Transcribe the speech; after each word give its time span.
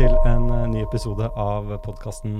til 0.00 0.14
en 0.24 0.46
eh, 0.48 0.68
ny 0.70 0.80
episode 0.80 1.26
av 1.36 1.66
podkasten 1.84 2.38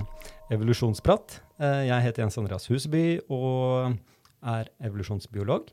Evolusjonsprat. 0.55 1.35
Eh, 1.61 1.83
Jeg 1.91 2.05
heter 2.07 2.23
Jens 2.23 2.39
Andreas 2.41 2.65
Huseby 2.71 3.19
og 3.29 3.99
er 4.41 4.71
evolusjonsbiolog. 4.81 5.69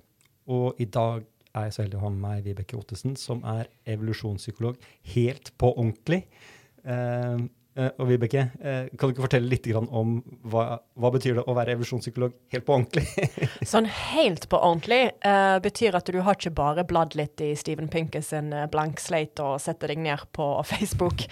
Og 0.51 0.81
i 0.83 0.87
dag 0.91 1.23
er 1.55 1.69
jeg 1.69 1.75
så 1.77 1.85
heldig 1.85 1.99
å 2.01 2.03
ha 2.03 2.11
med 2.11 2.19
meg 2.25 2.41
Vibeke 2.43 2.75
Ottesen, 2.75 3.15
som 3.15 3.39
er 3.47 3.69
evolusjonspsykolog 3.87 4.75
helt 5.13 5.53
på 5.55 5.71
ordentlig. 5.77 6.25
Eh, 7.77 7.91
og 8.01 8.07
Vibeke, 8.09 8.47
eh, 8.57 8.87
kan 8.97 9.09
du 9.09 9.13
ikke 9.13 9.25
fortelle 9.27 9.51
litt 9.51 9.67
grann 9.69 9.87
om 9.93 10.15
hva, 10.49 10.79
hva 10.97 11.11
betyr 11.13 11.37
det 11.37 11.43
å 11.45 11.53
være 11.53 11.75
evolusjonspsykolog 11.75 12.33
helt 12.53 12.65
på 12.65 12.73
ordentlig? 12.73 13.27
Sånn 13.71 13.85
helt 13.85 14.47
på 14.49 14.57
ordentlig 14.57 15.11
uh, 15.21 15.59
betyr 15.61 15.97
at 15.99 16.09
du 16.09 16.17
har 16.25 16.39
ikke 16.39 16.55
bare 16.57 16.85
bladd 16.89 17.13
litt 17.19 17.41
i 17.45 17.51
Steven 17.59 17.89
Pinkes 17.93 18.31
sin 18.33 18.49
blank 18.73 19.01
slate 19.01 19.45
og 19.45 19.61
setter 19.61 19.93
deg 19.93 20.01
ned 20.07 20.25
på 20.33 20.49
Facebook. 20.71 21.27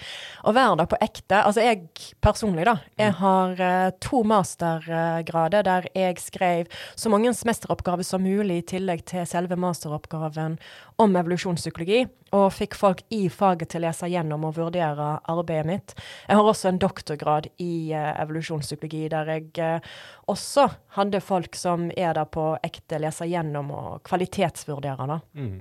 Å 0.46 0.54
være 0.54 0.78
der 0.82 0.90
på 0.90 1.00
ekte 1.02 1.42
Altså 1.46 1.64
jeg 1.64 2.14
personlig, 2.22 2.66
da. 2.68 2.76
Jeg 3.00 3.16
har 3.18 3.58
uh, 3.58 3.90
to 4.02 4.22
mastergrader 4.26 5.66
der 5.66 5.90
jeg 5.96 6.22
skrev 6.22 6.70
så 6.94 7.10
mange 7.10 7.34
semesteroppgaver 7.34 8.06
som 8.06 8.22
mulig 8.22 8.60
i 8.62 8.66
tillegg 8.76 9.02
til 9.10 9.26
selve 9.26 9.58
masteroppgaven 9.58 10.60
om 11.02 11.16
evolusjonspsykologi, 11.20 12.04
og 12.36 12.46
fikk 12.56 12.76
folk 12.78 13.02
i 13.12 13.26
faget 13.32 13.70
til 13.72 13.82
å 13.82 13.86
lese 13.86 14.08
gjennom 14.10 14.46
og 14.48 14.56
vurdere 14.56 15.08
arbeidet 15.28 15.68
mitt. 15.68 15.94
Jeg 16.26 16.38
har 16.38 16.50
også 16.50 16.70
en 16.70 16.80
doktorgrad 16.80 17.48
i 17.62 17.92
eh, 17.92 18.12
evolusjonspsykologi, 18.22 19.06
der 19.12 19.32
jeg 19.34 19.48
eh, 19.62 19.96
også 20.32 20.68
hadde 20.96 21.22
folk 21.24 21.56
som 21.58 21.90
er 21.96 22.16
der 22.16 22.28
på 22.32 22.54
ekte, 22.66 23.00
lese 23.02 23.28
gjennom 23.28 23.72
og 23.76 23.90
kvalitetsvurdere. 24.08 25.20
Mm. 25.36 25.58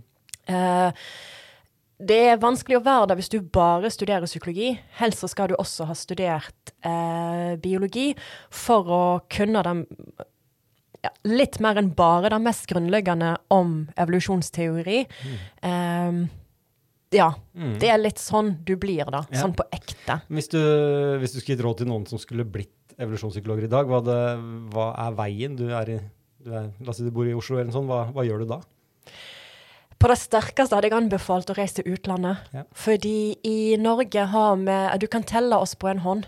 Eh, 0.48 1.08
det 1.96 2.18
er 2.30 2.42
vanskelig 2.42 2.82
å 2.82 2.84
være 2.84 3.10
der 3.12 3.20
hvis 3.20 3.32
du 3.32 3.38
bare 3.40 3.92
studerer 3.94 4.28
psykologi. 4.28 4.74
Helst 5.00 5.24
så 5.24 5.30
skal 5.32 5.52
du 5.52 5.56
også 5.56 5.88
ha 5.88 5.96
studert 5.96 6.74
eh, 6.84 7.56
biologi 7.62 8.10
for 8.52 8.92
å 8.92 9.04
kunne 9.32 9.64
den 9.64 9.86
ja, 11.06 11.12
litt 11.30 11.60
mer 11.64 11.80
enn 11.82 11.92
bare 11.96 12.32
det 12.34 12.42
mest 12.44 12.68
grunnleggende 12.72 13.36
om 13.54 13.78
evolusjonsteori. 14.00 15.04
Eh, 15.66 16.20
ja. 17.16 17.30
Mm. 17.56 17.76
Det 17.82 17.92
er 17.92 18.02
litt 18.02 18.22
sånn 18.22 18.56
du 18.68 18.76
blir, 18.82 19.06
da. 19.12 19.24
Ja. 19.30 19.44
Sånn 19.46 19.56
på 19.58 19.66
ekte. 19.76 20.20
Hvis 20.32 20.50
du, 20.52 20.60
hvis 21.22 21.36
du 21.36 21.40
skulle 21.40 21.56
gitt 21.56 21.66
råd 21.66 21.84
til 21.84 21.92
noen 21.92 22.08
som 22.10 22.22
skulle 22.22 22.48
blitt 22.48 22.74
evolusjonspsykologer 23.02 23.68
i 23.68 23.72
dag, 23.72 23.90
hva, 23.90 24.02
det, 24.04 24.20
hva 24.74 24.92
er 25.06 25.18
veien? 25.18 25.58
Du 25.60 25.68
er 25.70 25.92
i, 25.98 26.00
du 26.44 26.54
er, 26.54 26.72
la 26.80 26.94
oss 26.94 27.02
si 27.02 27.08
du 27.08 27.14
bor 27.16 27.28
i 27.28 27.36
Oslo 27.36 27.60
eller 27.60 27.70
noe 27.70 27.78
sånt, 27.78 27.92
hva, 27.92 28.06
hva 28.16 28.26
gjør 28.28 28.44
du 28.44 28.54
da? 28.56 28.62
På 29.96 30.10
det 30.12 30.18
sterkeste 30.20 30.76
hadde 30.76 30.90
jeg 30.90 30.98
anbefalt 30.98 31.50
å 31.50 31.56
reise 31.56 31.80
til 31.80 31.96
utlandet. 31.96 32.50
Ja. 32.54 32.66
Fordi 32.76 33.38
i 33.48 33.76
Norge 33.80 34.26
har 34.32 34.58
vi 34.60 34.80
Du 35.02 35.08
kan 35.12 35.24
telle 35.24 35.56
oss 35.58 35.76
på 35.80 35.88
en 35.88 36.04
hånd. 36.04 36.28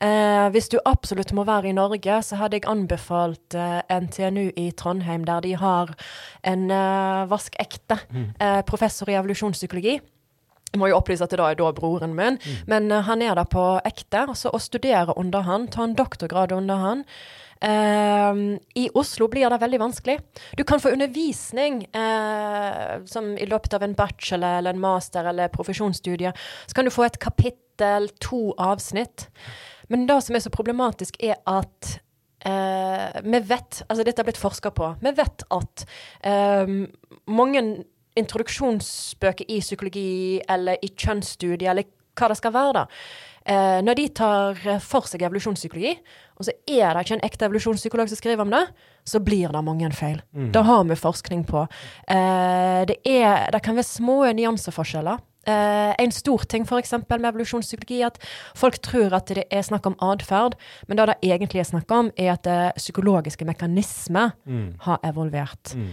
Eh, 0.00 0.46
hvis 0.54 0.70
du 0.72 0.78
absolutt 0.88 1.34
må 1.36 1.44
være 1.44 1.68
i 1.68 1.76
Norge, 1.76 2.22
så 2.24 2.38
hadde 2.40 2.56
jeg 2.56 2.68
anbefalt 2.70 3.56
eh, 3.56 3.82
NTNU 3.92 4.46
i 4.56 4.70
Trondheim, 4.72 5.26
der 5.28 5.44
de 5.44 5.52
har 5.60 5.92
en 6.48 6.70
eh, 6.72 7.26
vaskekte 7.28 7.98
eh, 8.40 8.62
professor 8.64 9.12
i 9.12 9.18
evolusjonspsykologi. 9.20 9.98
Jeg 10.70 10.78
må 10.78 10.86
jo 10.86 10.96
opplyse 11.00 11.26
at 11.26 11.32
det 11.34 11.40
da 11.40 11.50
er 11.50 11.58
da 11.58 11.68
broren 11.74 12.14
min, 12.16 12.38
men 12.70 12.88
eh, 12.94 13.04
han 13.04 13.22
er 13.26 13.36
der 13.36 13.48
på 13.50 13.66
ekte. 13.84 14.24
Altså 14.24 14.54
å 14.54 14.62
studere 14.62 15.16
under 15.20 15.44
han, 15.44 15.68
ta 15.68 15.84
en 15.84 15.96
doktorgrad 15.98 16.54
under 16.56 16.80
han. 16.80 17.06
Uh, 17.60 18.56
I 18.72 18.86
Oslo 18.96 19.26
blir 19.28 19.50
det 19.52 19.58
veldig 19.60 19.80
vanskelig. 19.82 20.14
Du 20.56 20.62
kan 20.64 20.80
få 20.80 20.94
undervisning 20.94 21.82
uh, 21.92 23.04
som 23.04 23.34
i 23.36 23.44
løpet 23.44 23.76
av 23.76 23.84
en 23.84 23.92
bachelor 23.98 24.62
eller 24.62 24.72
en 24.72 24.80
master 24.80 25.28
eller 25.28 25.52
profesjonsstudie. 25.52 26.32
Så 26.64 26.78
kan 26.78 26.88
du 26.88 26.94
få 26.94 27.04
et 27.04 27.20
kapittel, 27.20 28.08
to 28.20 28.54
avsnitt. 28.56 29.28
Men 29.90 30.06
det 30.08 30.20
som 30.24 30.36
er 30.36 30.44
så 30.44 30.52
problematisk, 30.54 31.18
er 31.22 31.38
at 31.50 31.94
eh, 32.46 33.20
vi 33.26 33.40
vet 33.50 33.82
Altså, 33.88 34.04
dette 34.06 34.20
har 34.22 34.28
blitt 34.28 34.40
forska 34.40 34.72
på. 34.74 34.92
Vi 35.02 35.14
vet 35.18 35.46
at 35.50 35.86
eh, 36.26 36.76
mange 37.30 37.64
introduksjonsbøker 38.18 39.50
i 39.50 39.60
psykologi 39.62 40.40
eller 40.50 40.80
i 40.82 40.90
kjønnsstudier 40.90 41.70
eller 41.72 41.90
hva 42.18 42.28
det 42.30 42.38
skal 42.40 42.52
være, 42.52 42.72
da. 42.82 42.86
Eh, 43.50 43.78
når 43.86 43.96
de 43.96 44.06
tar 44.18 44.58
for 44.84 45.06
seg 45.08 45.22
evolusjonspsykologi, 45.24 45.94
og 46.36 46.46
så 46.46 46.52
er 46.68 46.92
det 46.92 47.04
ikke 47.06 47.16
en 47.16 47.24
ekte 47.24 47.46
evolusjonspsykolog 47.46 48.10
som 48.10 48.18
skriver 48.18 48.44
om 48.44 48.52
det, 48.52 48.64
så 49.08 49.20
blir 49.24 49.52
det 49.54 49.62
mange 49.64 49.88
feil. 49.96 50.20
Det 50.52 50.62
har 50.66 50.84
vi 50.90 50.98
forskning 50.98 51.46
på. 51.48 51.64
Eh, 52.10 52.82
det, 52.90 52.98
er, 53.08 53.48
det 53.54 53.62
kan 53.64 53.78
være 53.78 53.88
små 53.88 54.18
nyanseforskjeller. 54.36 55.22
Eh, 55.48 55.94
en 55.98 56.10
stor 56.12 56.38
ting 56.44 56.66
for 56.68 56.76
med 56.82 57.24
evolusjonspsykologi 57.32 58.00
er 58.02 58.06
at 58.10 58.18
folk 58.54 58.76
tror 58.84 59.14
at 59.16 59.26
det 59.32 59.46
er 59.50 59.62
snakk 59.64 59.86
om 59.86 59.94
atferd, 60.04 60.54
men 60.86 60.96
det 60.98 61.06
det 61.06 61.16
egentlig 61.32 61.60
er 61.60 61.64
snakk 61.70 61.90
om, 61.90 62.10
er 62.16 62.32
at 62.34 62.46
eh, 62.46 62.72
psykologiske 62.76 63.44
mekanismer 63.48 64.32
Mm. 64.46 64.74
har 64.80 64.98
evolvert. 65.04 65.74
Mm. 65.74 65.88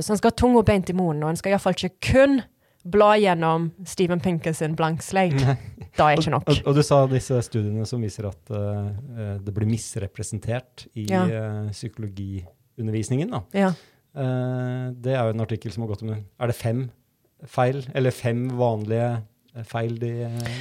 Så 0.00 0.10
en 0.12 0.16
skal 0.18 0.30
ha 0.30 0.36
tunga 0.36 0.62
beint 0.62 0.90
i 0.90 0.92
munnen, 0.92 1.22
og 1.24 1.30
en 1.30 1.36
skal 1.36 1.52
iallfall 1.52 1.72
ikke 1.76 2.12
kun 2.12 2.42
bla 2.84 3.14
gjennom 3.20 3.70
Steven 3.84 4.20
Pinker 4.20 4.52
sin 4.56 4.74
blank 4.76 5.02
slate. 5.02 5.56
Det 5.96 6.00
er 6.00 6.16
ikke 6.16 6.30
nok. 6.32 6.48
Og, 6.48 6.60
og 6.66 6.74
du 6.74 6.82
sa 6.82 7.06
disse 7.06 7.42
studiene 7.42 7.84
som 7.86 8.00
viser 8.00 8.28
at 8.28 8.50
eh, 8.50 9.36
det 9.44 9.52
blir 9.54 9.68
misrepresentert 9.68 10.86
i 10.96 11.04
Ja. 11.10 11.26
psykologiundervisningen. 11.70 13.30
Da. 13.30 13.42
Ja. 13.52 13.72
Det 14.90 15.12
er 15.14 15.22
jo 15.28 15.34
en 15.36 15.40
artikkel 15.44 15.70
som 15.72 15.84
har 15.84 15.92
gått 15.92 16.02
om 16.02 16.10
Er 16.10 16.46
det 16.50 16.56
fem 16.56 16.88
feil, 17.46 17.84
eller 17.94 18.10
fem 18.10 18.48
vanlige 18.58 19.22
eh, 19.56 19.64
feil 19.66 19.96
de, 19.98 20.10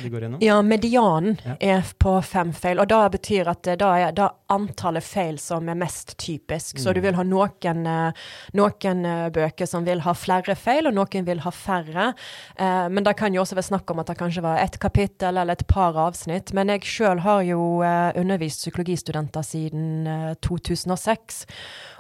de 0.04 0.10
går 0.10 0.22
gjennom? 0.26 0.42
Ja, 0.42 0.62
medianen 0.66 1.38
Ja. 1.46 1.56
er 1.62 1.84
på 2.02 2.16
fem 2.26 2.52
feil, 2.54 2.80
og 2.82 2.88
det 2.90 3.12
betyr 3.20 3.48
at 3.52 3.62
det 3.64 3.82
er 3.82 4.12
det 4.18 4.30
antallet 4.50 5.04
feil 5.06 5.38
som 5.38 5.68
er 5.70 5.76
mest 5.78 6.16
typisk. 6.18 6.80
Så 6.82 6.90
Mm. 6.90 6.94
du 6.96 7.02
vil 7.02 7.14
ha 7.20 7.24
noen, 7.24 7.86
eh, 7.86 8.12
noen 8.58 9.06
eh, 9.06 9.30
bøker 9.30 9.68
som 9.68 9.86
vil 9.86 10.00
ha 10.02 10.14
flere 10.14 10.56
feil, 10.58 10.88
og 10.88 10.94
noen 10.98 11.24
vil 11.26 11.40
ha 11.46 11.52
færre. 11.52 12.16
Eh, 12.58 12.88
men 12.90 13.04
det 13.04 13.16
kan 13.16 13.32
jo 13.34 13.42
også 13.44 13.54
være 13.60 13.70
snakk 13.70 13.92
om 13.92 14.00
at 14.00 14.08
det 14.08 14.18
kanskje 14.18 14.42
var 14.42 14.58
ett 14.58 14.80
kapittel 14.80 15.38
eller 15.38 15.52
et 15.52 15.68
par 15.68 15.94
avsnitt. 15.94 16.52
Men 16.54 16.68
jeg 16.70 16.82
sjøl 16.82 17.20
har 17.20 17.44
jo 17.44 17.84
eh, 17.84 18.12
undervist 18.18 18.66
psykologistudenter 18.66 19.42
siden 19.46 20.08
eh, 20.08 20.34
2006. 20.42 21.46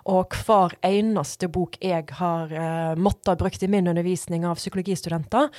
Og 0.10 0.36
hver 0.46 0.76
eneste 0.86 1.50
bok 1.52 1.78
jeg 1.84 2.08
har 2.20 2.54
uh, 2.54 3.00
måttet 3.00 3.34
ha 3.34 3.38
brukt 3.40 3.64
i 3.64 3.72
min 3.72 3.90
undervisning 3.92 4.46
av 4.48 4.58
psykologistudenter, 4.60 5.50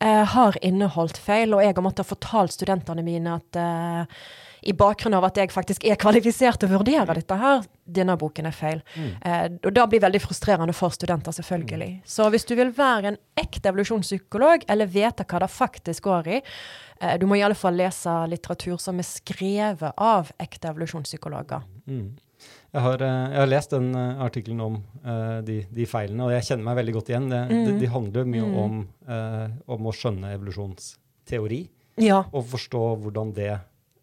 eh, 0.00 0.24
har 0.34 0.58
inneholdt 0.62 1.18
feil. 1.20 1.54
Og 1.54 1.62
jeg 1.64 1.74
har 1.74 1.84
måttet 1.84 2.04
ha 2.04 2.10
fortalt 2.12 2.54
studentene 2.54 3.04
mine 3.06 3.38
at 3.38 3.60
eh, 3.60 4.18
i 4.64 4.72
bakgrunn 4.72 5.14
av 5.16 5.26
at 5.28 5.38
jeg 5.38 5.52
faktisk 5.52 5.84
er 5.84 5.98
kvalifisert 6.00 6.60
til 6.60 6.70
å 6.70 6.78
vurdere 6.78 7.16
dette 7.16 7.36
her, 7.38 7.64
denne 7.84 8.16
boken 8.20 8.48
er 8.48 8.56
feil. 8.56 8.80
Eh, 8.96 9.46
og 9.60 9.70
det 9.76 9.86
blir 9.92 10.02
veldig 10.04 10.22
frustrerende 10.24 10.76
for 10.76 10.94
studenter, 10.94 11.36
selvfølgelig. 11.36 11.90
Så 12.08 12.30
hvis 12.32 12.48
du 12.48 12.54
vil 12.58 12.72
være 12.76 13.12
en 13.12 13.20
ekte 13.40 13.70
evolusjonspsykolog, 13.70 14.64
eller 14.72 14.90
vite 14.90 15.26
hva 15.28 15.42
det 15.44 15.50
faktisk 15.52 16.08
går 16.08 16.30
i, 16.38 16.40
eh, 17.00 17.16
du 17.20 17.28
må 17.28 17.38
i 17.38 17.44
alle 17.44 17.58
fall 17.58 17.76
lese 17.76 18.14
litteratur 18.32 18.80
som 18.80 19.00
er 19.00 19.08
skrevet 19.08 19.92
av 19.96 20.32
ekte 20.40 20.72
evolusjonspsykologer. 20.72 21.66
Mm. 21.86 22.14
Jeg, 22.74 22.82
har, 22.82 23.02
eh, 23.06 23.26
jeg 23.30 23.38
har 23.38 23.46
lest 23.46 23.70
den 23.70 23.92
eh, 23.94 24.22
artikkelen 24.24 24.60
om 24.64 24.80
uh, 25.06 25.38
de, 25.46 25.60
de 25.70 25.84
feilene, 25.86 26.24
og 26.26 26.32
jeg 26.34 26.42
kjenner 26.48 26.64
meg 26.66 26.76
veldig 26.80 26.94
godt 26.96 27.10
igjen. 27.12 27.28
Det, 27.30 27.42
de, 27.52 27.58
Mm. 27.70 27.76
de 27.80 27.86
handler 27.92 28.24
mye 28.26 28.48
Mm. 28.48 28.56
om, 28.64 28.80
uh, 29.08 29.46
om 29.76 29.86
å 29.86 29.92
skjønne 29.94 30.32
evolusjonsteori, 30.34 31.60
Ja. 32.02 32.24
og 32.32 32.48
forstå 32.50 32.82
hvordan 33.04 33.30
det 33.36 33.52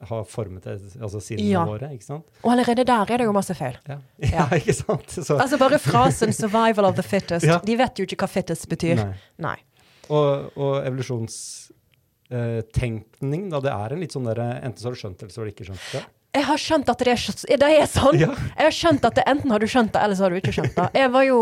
har 0.08 0.24
formet 0.26 0.64
altså 0.66 1.20
sinnene 1.22 1.50
Ja. 1.52 1.66
våre. 1.68 1.92
ikke 1.94 2.04
sant? 2.08 2.24
Og 2.44 2.52
allerede 2.54 2.86
der 2.86 3.12
er 3.12 3.18
det 3.18 3.26
jo 3.28 3.34
masse 3.34 3.54
feil. 3.54 3.76
Ja, 3.88 3.98
Ja. 4.18 4.48
ikke 4.58 4.74
sant? 4.74 5.06
Så, 5.10 5.38
Altså 5.38 5.58
bare 5.60 5.78
frasen 5.78 6.30
'survival 6.32 6.86
of 6.88 6.96
the 6.96 7.04
fittest'. 7.04 7.66
De 7.66 7.76
vet 7.76 7.96
jo 8.00 8.06
ikke 8.06 8.18
hva 8.24 8.28
fittest 8.30 8.68
betyr. 8.70 8.96
nei. 8.96 9.14
Nei. 9.38 9.58
Og, 10.10 10.52
og 10.58 10.86
evolusjonstenkning, 12.32 13.50
da, 13.52 13.60
det 13.60 13.72
er 13.72 13.94
en 13.94 14.00
litt 14.00 14.12
sånn 14.16 14.26
derre 14.26 14.62
Enten 14.64 14.80
så 14.80 14.88
har 14.90 14.96
du 14.96 15.00
skjønt 15.02 15.18
det, 15.20 15.24
eller 15.28 15.34
så 15.36 15.42
har 15.42 15.46
du 15.46 15.52
ikke 15.52 15.68
skjønt 15.70 15.92
det. 15.94 16.04
Jeg 16.32 16.46
har 16.48 16.62
skjønt 16.64 16.90
at 16.92 17.02
det 17.04 17.12
er, 17.12 17.24
det 17.60 17.70
er 17.76 17.90
sånn. 17.92 18.20
Ja. 18.22 18.30
Jeg 18.56 18.64
har 18.70 18.76
skjønt 18.76 19.08
at 19.08 19.18
det 19.20 19.26
enten 19.28 19.52
har 19.52 19.60
du 19.60 19.68
skjønt 19.68 19.92
det, 19.92 20.00
eller 20.00 20.16
så 20.16 20.26
har 20.26 20.32
du 20.32 20.40
ikke 20.40 20.54
skjønt 20.56 20.78
det. 20.78 20.86
Jeg 21.02 21.12
var 21.12 21.26
jo, 21.28 21.42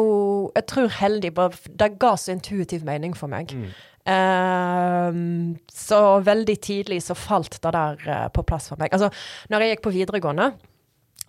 jeg 0.56 0.66
tror 0.72 0.90
heldig, 0.98 1.32
bare 1.38 1.76
det 1.84 1.92
ga 2.02 2.16
så 2.18 2.34
intuitiv 2.34 2.88
mening 2.88 3.14
for 3.18 3.30
meg. 3.30 3.54
Mm. 3.54 3.70
Um, 4.10 5.20
så 5.70 6.00
veldig 6.26 6.58
tidlig 6.66 7.04
så 7.06 7.14
falt 7.18 7.60
det 7.62 7.76
der 7.76 8.02
uh, 8.08 8.26
på 8.34 8.42
plass 8.50 8.72
for 8.72 8.82
meg. 8.82 8.90
Altså, 8.96 9.12
når 9.54 9.66
jeg 9.66 9.76
gikk 9.76 9.86
på 9.86 9.94
videregående, 9.94 10.50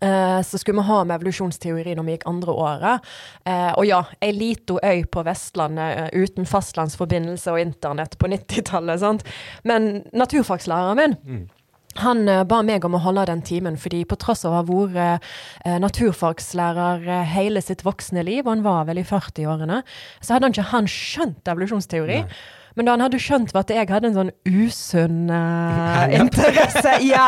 eh, 0.01 0.41
så 0.47 0.59
skulle 0.59 0.81
vi 0.81 0.89
ha 0.89 1.03
med 1.05 1.19
evolusjonsteori 1.21 1.95
når 1.99 2.07
vi 2.07 2.17
gikk 2.17 2.27
andre 2.31 2.57
året. 2.65 3.09
Eh, 3.45 3.71
og 3.75 3.85
ja, 3.85 4.01
ei 4.25 4.33
lita 4.33 4.81
øy 4.81 5.05
på 5.13 5.25
Vestlandet 5.27 6.15
uten 6.17 6.49
fastlandsforbindelse 6.49 7.53
og 7.53 7.61
internett 7.61 8.17
på 8.17 8.31
90-tallet. 8.33 9.01
sant? 9.05 9.27
Men 9.65 10.05
naturfagslæreren 10.13 10.97
min 10.97 11.17
Mm. 11.21 11.49
Han 11.99 12.29
eh, 12.29 12.45
ba 12.47 12.61
meg 12.63 12.85
om 12.87 12.95
å 12.95 13.03
holde 13.03 13.27
den 13.31 13.43
timen, 13.47 13.79
fordi 13.81 14.05
på 14.09 14.19
tross 14.21 14.45
av 14.47 14.55
å 14.55 14.61
ha 14.61 14.67
vært 14.69 15.27
eh, 15.65 15.79
naturfagslærer 15.83 17.09
eh, 17.09 17.35
hele 17.35 17.63
sitt 17.65 17.83
voksne 17.87 18.23
liv, 18.27 18.45
og 18.45 18.55
han 18.55 18.65
var 18.67 18.87
vel 18.91 19.03
i 19.03 19.07
40-årene, 19.07 19.83
så 20.21 20.37
hadde 20.37 20.49
han 20.49 20.57
ikke 20.57 20.71
han 20.71 20.91
skjønt 20.91 21.51
evolusjonsteori. 21.51 22.23
Nei. 22.23 22.41
Men 22.77 22.87
da 22.87 22.95
han 22.95 23.05
hadde 23.05 23.21
skjønt 23.23 23.55
at 23.57 23.73
jeg 23.73 23.89
hadde 23.91 24.11
en 24.11 24.17
sånn 24.17 24.33
usunn 24.47 25.31
uh, 25.33 26.05
interesse 26.15 26.97
Ja. 27.05 27.27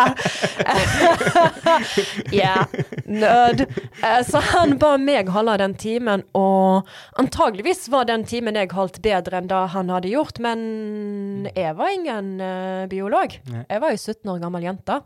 ja. 2.34 2.54
Nød. 3.22 3.64
Uh, 4.02 4.20
så 4.28 4.42
han 4.52 4.76
ba 4.82 4.94
meg 5.00 5.32
holde 5.34 5.58
den 5.62 5.74
timen, 5.80 6.24
og 6.38 6.88
antageligvis 7.20 7.88
var 7.92 8.08
den 8.10 8.26
timen 8.28 8.58
jeg 8.58 8.72
holdt 8.76 9.02
bedre 9.04 9.40
enn 9.40 9.50
det 9.50 9.64
han 9.74 9.92
hadde 9.92 10.12
gjort, 10.12 10.40
men 10.42 11.50
jeg 11.56 11.74
var 11.78 11.92
ingen 11.96 12.32
uh, 12.40 12.86
biolog. 12.90 13.36
Jeg 13.50 13.82
var 13.82 13.94
jo 13.94 14.00
17 14.00 14.32
år 14.34 14.40
gammel 14.42 14.70
jente. 14.70 15.02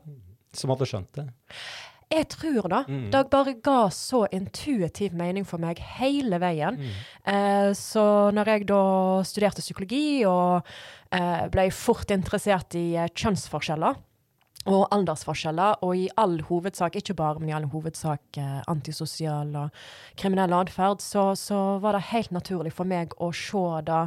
Som 0.57 0.73
hadde 0.73 0.89
skjønt 0.89 1.19
det. 1.19 1.27
Jeg 2.13 2.29
tror 2.31 2.69
da, 2.71 2.85
Mm. 2.87 3.11
det 3.11 3.31
bare 3.31 3.53
ga 3.61 3.89
så 3.91 4.27
intuitiv 4.33 5.13
mening 5.13 5.45
for 5.45 5.59
meg 5.59 5.79
hele 5.99 6.39
veien. 6.39 6.77
Mm. 6.79 6.91
Eh, 7.27 7.71
så 7.75 8.31
når 8.33 8.47
jeg 8.47 8.67
da 8.67 9.23
studerte 9.27 9.61
psykologi 9.65 10.25
og 10.25 10.63
eh, 11.11 11.49
ble 11.51 11.71
fort 11.75 12.11
interessert 12.15 12.75
i 12.79 12.95
eh, 12.95 13.09
kjønnsforskjeller 13.11 13.97
og 14.67 14.89
aldersforskjeller, 14.91 15.77
og 15.83 15.97
i 15.97 16.09
all 16.19 16.41
hovedsak, 16.43 16.97
ikke 16.99 17.15
bare, 17.15 17.39
men 17.39 17.49
i 17.51 17.55
all 17.55 17.67
hovedsak 17.71 18.39
eh, 18.39 18.63
antisosial 18.71 19.53
og 19.57 19.71
kriminell 20.19 20.53
atferd, 20.59 21.03
så, 21.03 21.35
så 21.39 21.79
var 21.83 21.93
det 21.99 22.09
helt 22.13 22.33
naturlig 22.35 22.73
for 22.75 22.85
meg 22.87 23.15
å 23.23 23.33
se 23.35 23.63
det 23.87 24.01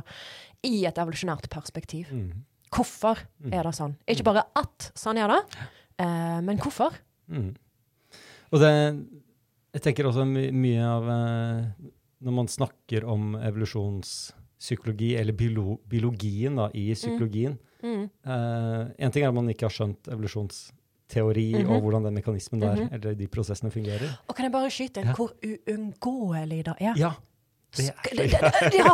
i 0.67 0.85
et 0.87 0.97
evolusjonært 0.99 1.47
perspektiv. 1.51 2.11
Mm. 2.11 2.43
Hvorfor 2.75 3.17
er 3.51 3.63
det 3.63 3.75
sånn? 3.75 3.95
Ikke 4.07 4.23
bare 4.27 4.43
at 4.59 4.91
sånn 4.99 5.17
er 5.17 5.31
det, 5.31 5.39
eh, 6.03 6.39
men 6.43 6.59
hvorfor? 6.59 6.95
Mm. 7.31 7.55
Og 8.51 8.59
det 8.59 8.71
Jeg 9.73 9.81
tenker 9.85 10.03
også 10.09 10.25
my 10.25 10.49
mye 10.51 10.81
av 10.83 11.03
eh, 11.13 11.65
Når 12.25 12.31
man 12.33 12.47
snakker 12.47 13.03
om 13.07 13.35
evolusjonspsykologi, 13.37 15.15
eller 15.19 15.33
biolo 15.33 15.77
biologien 15.87 16.55
da, 16.57 16.69
i 16.73 16.93
psykologien 16.93 17.57
Mm. 17.81 18.09
eh, 18.25 18.87
En 19.05 19.11
ting 19.11 19.23
er 19.23 19.27
at 19.29 19.33
man 19.33 19.47
ikke 19.47 19.63
har 19.69 19.71
skjønt 19.71 20.07
evolusjonsteori 20.11 21.51
Mhm. 21.63 21.69
og 21.71 21.81
hvordan 21.81 22.03
den 22.03 22.13
mekanismen 22.17 22.59
der, 22.59 22.75
Mhm. 22.75 22.89
eller 22.93 23.13
de 23.15 23.27
prosessene 23.27 23.71
fungerer. 23.71 24.17
Og 24.27 24.35
kan 24.35 24.43
jeg 24.43 24.51
bare 24.51 24.69
skyte 24.69 24.97
inn 24.99 25.07
Ja. 25.07 25.13
hvor 25.13 25.31
uunngåelig 25.45 26.63
det 26.65 26.73
er? 26.81 26.93
Ja. 26.97 27.11
Det 27.77 27.85
er 27.87 27.93
det, 28.03 28.17
det, 28.17 28.29
det, 28.41 28.73
ja! 28.73 28.83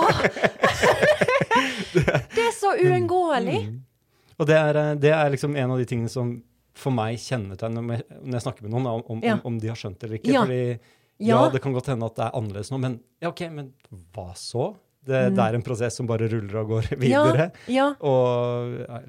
det 2.35 2.43
er 2.43 2.51
så 2.53 2.73
uunngåelig. 2.85 3.67
Mm. 3.69 3.79
Og 4.37 4.47
det 4.47 4.55
er, 4.55 4.75
eh, 4.77 4.95
det 4.95 5.11
er 5.13 5.29
liksom 5.31 5.55
en 5.55 5.71
av 5.71 5.77
de 5.79 5.85
tingene 5.85 6.09
som 6.09 6.43
for 6.75 6.91
meg 6.95 7.17
kjennetegn 7.23 7.77
når 7.79 8.01
jeg, 8.01 8.41
snakker 8.43 8.65
med 8.65 8.73
noen, 8.75 8.87
om, 8.91 9.03
om, 9.15 9.21
Ja. 9.23 9.37
om 9.47 9.57
de 9.61 9.69
har 9.71 9.79
skjønt 9.79 9.99
det 10.01 10.09
eller 10.09 10.19
ikke. 10.19 10.33
Ja. 10.35 10.41
Fordi 10.45 10.79
ja. 11.23 11.37
Det 11.49 11.61
kan 11.63 11.71
godt 11.71 11.87
hende 11.87 12.05
at 12.09 12.15
det 12.17 12.25
er 12.25 12.33
annerledes 12.35 12.71
nå, 12.73 12.77
men 12.83 12.97
ja, 13.23 13.29
OK, 13.31 13.45
men 13.55 13.69
hva 14.13 14.33
så? 14.35 14.73
Det, 15.05 15.29
Mm. 15.29 15.35
det 15.37 15.43
er 15.45 15.55
en 15.55 15.61
prosess 15.63 15.95
som 15.95 16.07
bare 16.09 16.27
ruller 16.27 16.55
og 16.63 16.67
går 16.73 16.87
videre. 17.05 17.51
Ja. 17.71 17.91
Og 18.03 18.79
ja, 18.81 18.99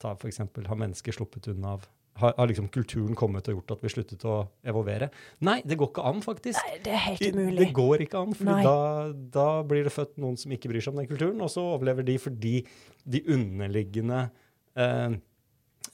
ta 0.00 0.14
for 0.16 0.28
eksempel, 0.30 0.64
har 0.70 0.78
mennesker 0.80 1.12
sluppet 1.12 1.48
unna 1.52 1.74
av 1.76 1.88
har, 2.20 2.34
har 2.36 2.48
liksom 2.50 2.66
kulturen 2.68 3.14
kommet 3.16 3.46
og 3.48 3.54
gjort 3.58 3.70
at 3.76 3.82
vi 3.84 3.88
sluttet 3.92 4.24
å 4.28 4.34
evolvere? 4.68 5.06
Nei, 5.46 5.58
det 5.64 5.76
går 5.80 5.88
ikke 5.92 6.02
an, 6.04 6.18
faktisk. 6.24 6.58
Nei, 6.66 6.78
det 6.84 6.92
er 6.92 7.02
helt 7.06 7.22
umulig. 7.34 7.58
Det 7.62 7.68
går 7.76 8.02
ikke 8.04 8.18
an, 8.20 8.34
for 8.36 8.44
da, 8.66 8.74
da 9.36 9.46
blir 9.64 9.84
det 9.86 9.92
født 9.94 10.18
noen 10.20 10.36
som 10.40 10.52
ikke 10.52 10.68
bryr 10.68 10.84
seg 10.84 10.92
om 10.92 11.00
den 11.00 11.08
kulturen, 11.08 11.40
og 11.40 11.48
så 11.52 11.64
overlever 11.76 12.04
de 12.04 12.16
fordi 12.20 12.54
de 13.08 13.22
underliggende 13.36 14.18
eh, 14.76 15.16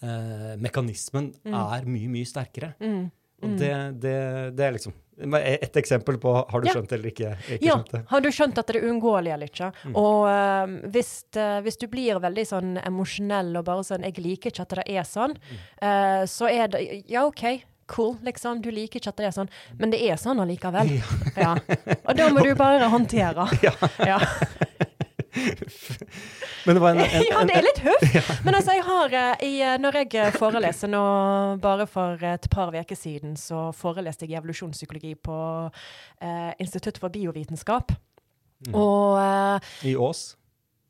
eh, 0.02 0.56
mekanismen 0.60 1.32
er 1.44 1.84
mye, 1.86 2.08
mye 2.08 2.26
sterkere. 2.28 2.74
Mm. 2.80 3.10
Og 3.44 3.58
det, 3.60 3.72
det, 4.00 4.14
det 4.56 4.64
er 4.64 4.72
liksom 4.72 4.94
et 5.16 5.76
eksempel 5.80 6.16
på 6.20 6.32
har 6.48 6.60
du 6.60 6.66
skjønt 6.68 6.90
ja. 6.92 6.96
eller 6.96 7.08
ikke. 7.08 7.30
ikke 7.48 7.64
Ja, 7.64 7.76
skjønt 7.76 7.92
det. 7.92 8.00
har 8.10 8.20
du 8.20 8.28
skjønt 8.32 8.58
at 8.60 8.66
det 8.68 8.76
er 8.76 8.84
uunngåelig 8.88 9.32
eller 9.32 9.48
ikke? 9.52 9.68
Mm. 9.84 9.94
Og 9.96 10.24
uh, 10.28 10.90
hvis, 10.92 11.10
uh, 11.36 11.60
hvis 11.64 11.76
du 11.80 11.86
blir 11.92 12.20
veldig 12.20 12.44
sånn 12.48 12.74
emosjonell 12.84 13.56
og 13.56 13.64
bare 13.64 13.84
sånn 13.84 14.04
'Jeg 14.04 14.18
liker 14.24 14.50
ikke 14.52 14.62
at 14.66 14.74
det 14.76 14.84
er 14.92 15.04
sånn', 15.08 15.36
Mm. 15.36 15.56
uh, 15.82 16.24
så 16.26 16.48
er 16.52 16.68
det 16.68 17.04
Ja, 17.08 17.24
OK, 17.24 17.62
cool, 17.88 18.16
liksom. 18.24 18.60
Du 18.60 18.70
liker 18.70 18.98
ikke 19.00 19.08
at 19.08 19.16
det 19.16 19.26
er 19.26 19.30
sånn, 19.36 19.48
men 19.78 19.90
det 19.90 20.00
er 20.02 20.16
sånn 20.16 20.40
allikevel. 20.40 21.00
Ja. 21.36 21.54
Og 22.08 22.16
da 22.16 22.28
må 22.28 22.42
du 22.42 22.54
bare 22.54 22.88
håndtere. 22.90 23.46
Ja. 24.10 24.18
Men 26.66 26.76
det 26.76 26.82
var 26.82 26.90
en, 26.90 27.00
en, 27.00 27.24
ja, 27.28 27.42
det 27.48 27.56
er 27.58 27.66
litt 27.66 27.80
huff. 27.84 28.30
Men 28.46 28.56
altså, 28.56 28.76
jeg 28.76 28.84
har 28.86 29.16
eh, 29.20 29.44
i, 29.46 29.52
eh, 29.62 29.76
Når 29.82 30.00
jeg 30.00 30.14
eh, 30.20 30.32
foreleser 30.36 30.90
nå, 30.92 31.04
bare 31.62 31.86
for 31.90 32.22
et 32.24 32.48
par 32.52 32.74
uker 32.74 32.98
siden, 32.98 33.36
så 33.40 33.68
foreleste 33.76 34.26
jeg 34.26 34.36
i 34.36 34.40
evolusjonspsykologi 34.40 35.14
på 35.26 35.38
eh, 35.66 36.50
Institutt 36.62 37.00
for 37.02 37.12
biovitenskap. 37.14 37.94
Mm. 38.66 38.74
Og 38.74 39.20
eh, 39.20 39.72
i 39.92 39.96
Ås. 39.96 40.28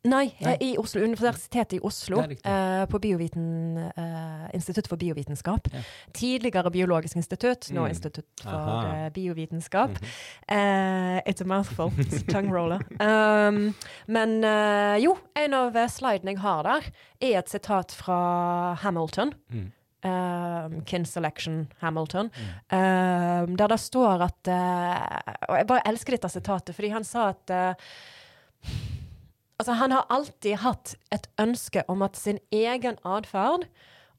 Nei, 0.07 0.29
Nei. 0.41 0.53
eh, 0.53 0.57
i 0.61 0.77
Oslo, 0.79 1.03
Universitetet 1.05 1.73
i 1.77 1.81
Oslo. 1.83 2.21
Eh, 2.23 2.85
på 2.91 2.99
bioviten, 3.03 3.77
eh, 3.97 4.47
Institutt 4.55 4.87
for 4.89 4.97
biovitenskap. 5.01 5.69
Ja. 5.73 5.81
Tidligere 6.15 6.71
Biologisk 6.71 7.17
institutt, 7.17 7.69
nå 7.73 7.83
Mm. 7.87 7.89
Institutt 7.91 8.43
for 8.43 8.87
eh, 8.87 9.09
biovitenskap. 9.11 9.91
Mhm. 9.91 10.05
Eh, 10.49 11.21
it's 11.27 11.41
a 11.43 11.45
mouthful. 11.45 11.91
It's 11.99 12.23
a 12.23 12.33
tongue 12.33 12.53
roller. 12.53 12.79
Um, 13.01 13.75
men 14.07 14.45
eh, 14.45 14.99
jo, 15.03 15.17
en 15.37 15.55
av 15.55 15.73
slidene 15.91 16.35
jeg 16.37 16.39
har 16.39 16.63
der, 16.63 16.91
er 17.21 17.39
et 17.39 17.49
sitat 17.51 17.93
fra 17.93 18.75
Hamilton. 18.83 19.33
Mm. 19.53 19.73
Um, 20.07 20.81
Kin 20.87 21.05
Selection 21.05 21.73
Hamilton. 21.81 22.31
Mm. 22.71 22.79
Um, 22.79 23.57
der 23.57 23.67
det 23.67 23.81
står 23.81 24.23
at 24.23 24.49
Og 25.49 25.57
jeg 25.57 25.67
bare 25.67 25.83
elsker 25.89 26.13
dette 26.15 26.29
sitatet, 26.31 26.75
fordi 26.77 26.89
han 26.93 27.05
sa 27.05 27.29
at 27.33 27.51
Altså, 29.57 29.73
han 29.73 29.93
har 29.95 30.09
alltid 30.13 30.59
hatt 30.61 30.97
et 31.15 31.29
ønske 31.41 31.85
om 31.89 32.03
at 32.05 32.17
sin 32.17 32.39
egen 32.53 32.99
atferd 33.05 33.69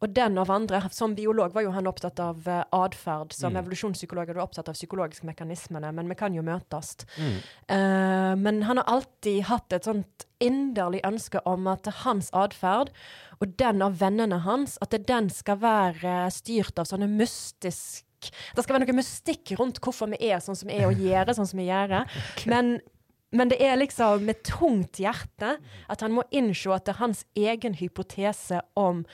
og 0.02 0.14
den 0.14 0.38
av 0.38 0.52
andre 0.54 0.82
Som 0.94 1.16
biolog 1.18 1.54
var 1.56 1.66
jo 1.66 1.72
han 1.74 1.88
opptatt 1.90 2.20
av 2.22 2.48
uh, 2.48 2.64
atferd. 2.72 3.34
Som 3.34 3.54
Mm. 3.54 3.64
evolusjonspsykolog 3.64 4.30
er 4.30 4.34
du 4.34 4.42
opptatt 4.42 4.70
av 4.70 4.76
psykologiske 4.76 5.26
mekanismene, 5.26 5.92
men 5.92 6.08
vi 6.08 6.16
kan 6.16 6.34
jo 6.34 6.42
møtes. 6.42 6.96
Mm. 7.18 7.38
Uh, 7.70 8.36
men 8.38 8.62
han 8.64 8.78
har 8.78 8.86
alltid 8.86 9.44
hatt 9.44 9.74
et 9.74 9.84
sånt 9.84 10.28
inderlig 10.40 11.02
ønske 11.04 11.42
om 11.46 11.68
at 11.68 11.86
hans 12.04 12.30
atferd, 12.32 12.92
og 13.42 13.58
den 13.58 13.82
av 13.82 13.98
vennene 14.00 14.40
hans, 14.46 14.78
at 14.82 14.94
den 15.08 15.30
skal 15.30 15.58
være 15.62 16.30
styrt 16.32 16.78
av 16.78 16.86
sånne 16.86 17.08
mystisk 17.08 18.04
Det 18.56 18.64
skal 18.64 18.74
være 18.74 18.88
noe 18.88 18.98
mystikk 18.98 19.52
rundt 19.60 19.78
hvorfor 19.80 20.10
vi 20.10 20.18
er 20.32 20.40
sånn 20.42 20.58
som 20.58 20.68
vi 20.68 20.74
er, 20.74 20.88
og 20.88 20.98
gjør 20.98 21.34
sånn 21.38 21.48
som 21.48 21.60
vi 21.60 21.68
gjør. 21.70 22.06
Men, 22.52 22.80
men 23.32 23.50
det 23.50 23.58
er 23.62 23.76
liksom 23.78 24.24
med 24.26 24.44
tungt 24.44 25.00
hjerte 25.02 25.58
at 25.90 26.02
han 26.02 26.12
må 26.16 26.24
innse 26.32 26.72
at 26.74 26.86
det 26.86 26.94
er 26.96 27.02
hans 27.02 27.26
egen 27.36 27.74
hypotese 27.76 28.62
om 28.76 29.06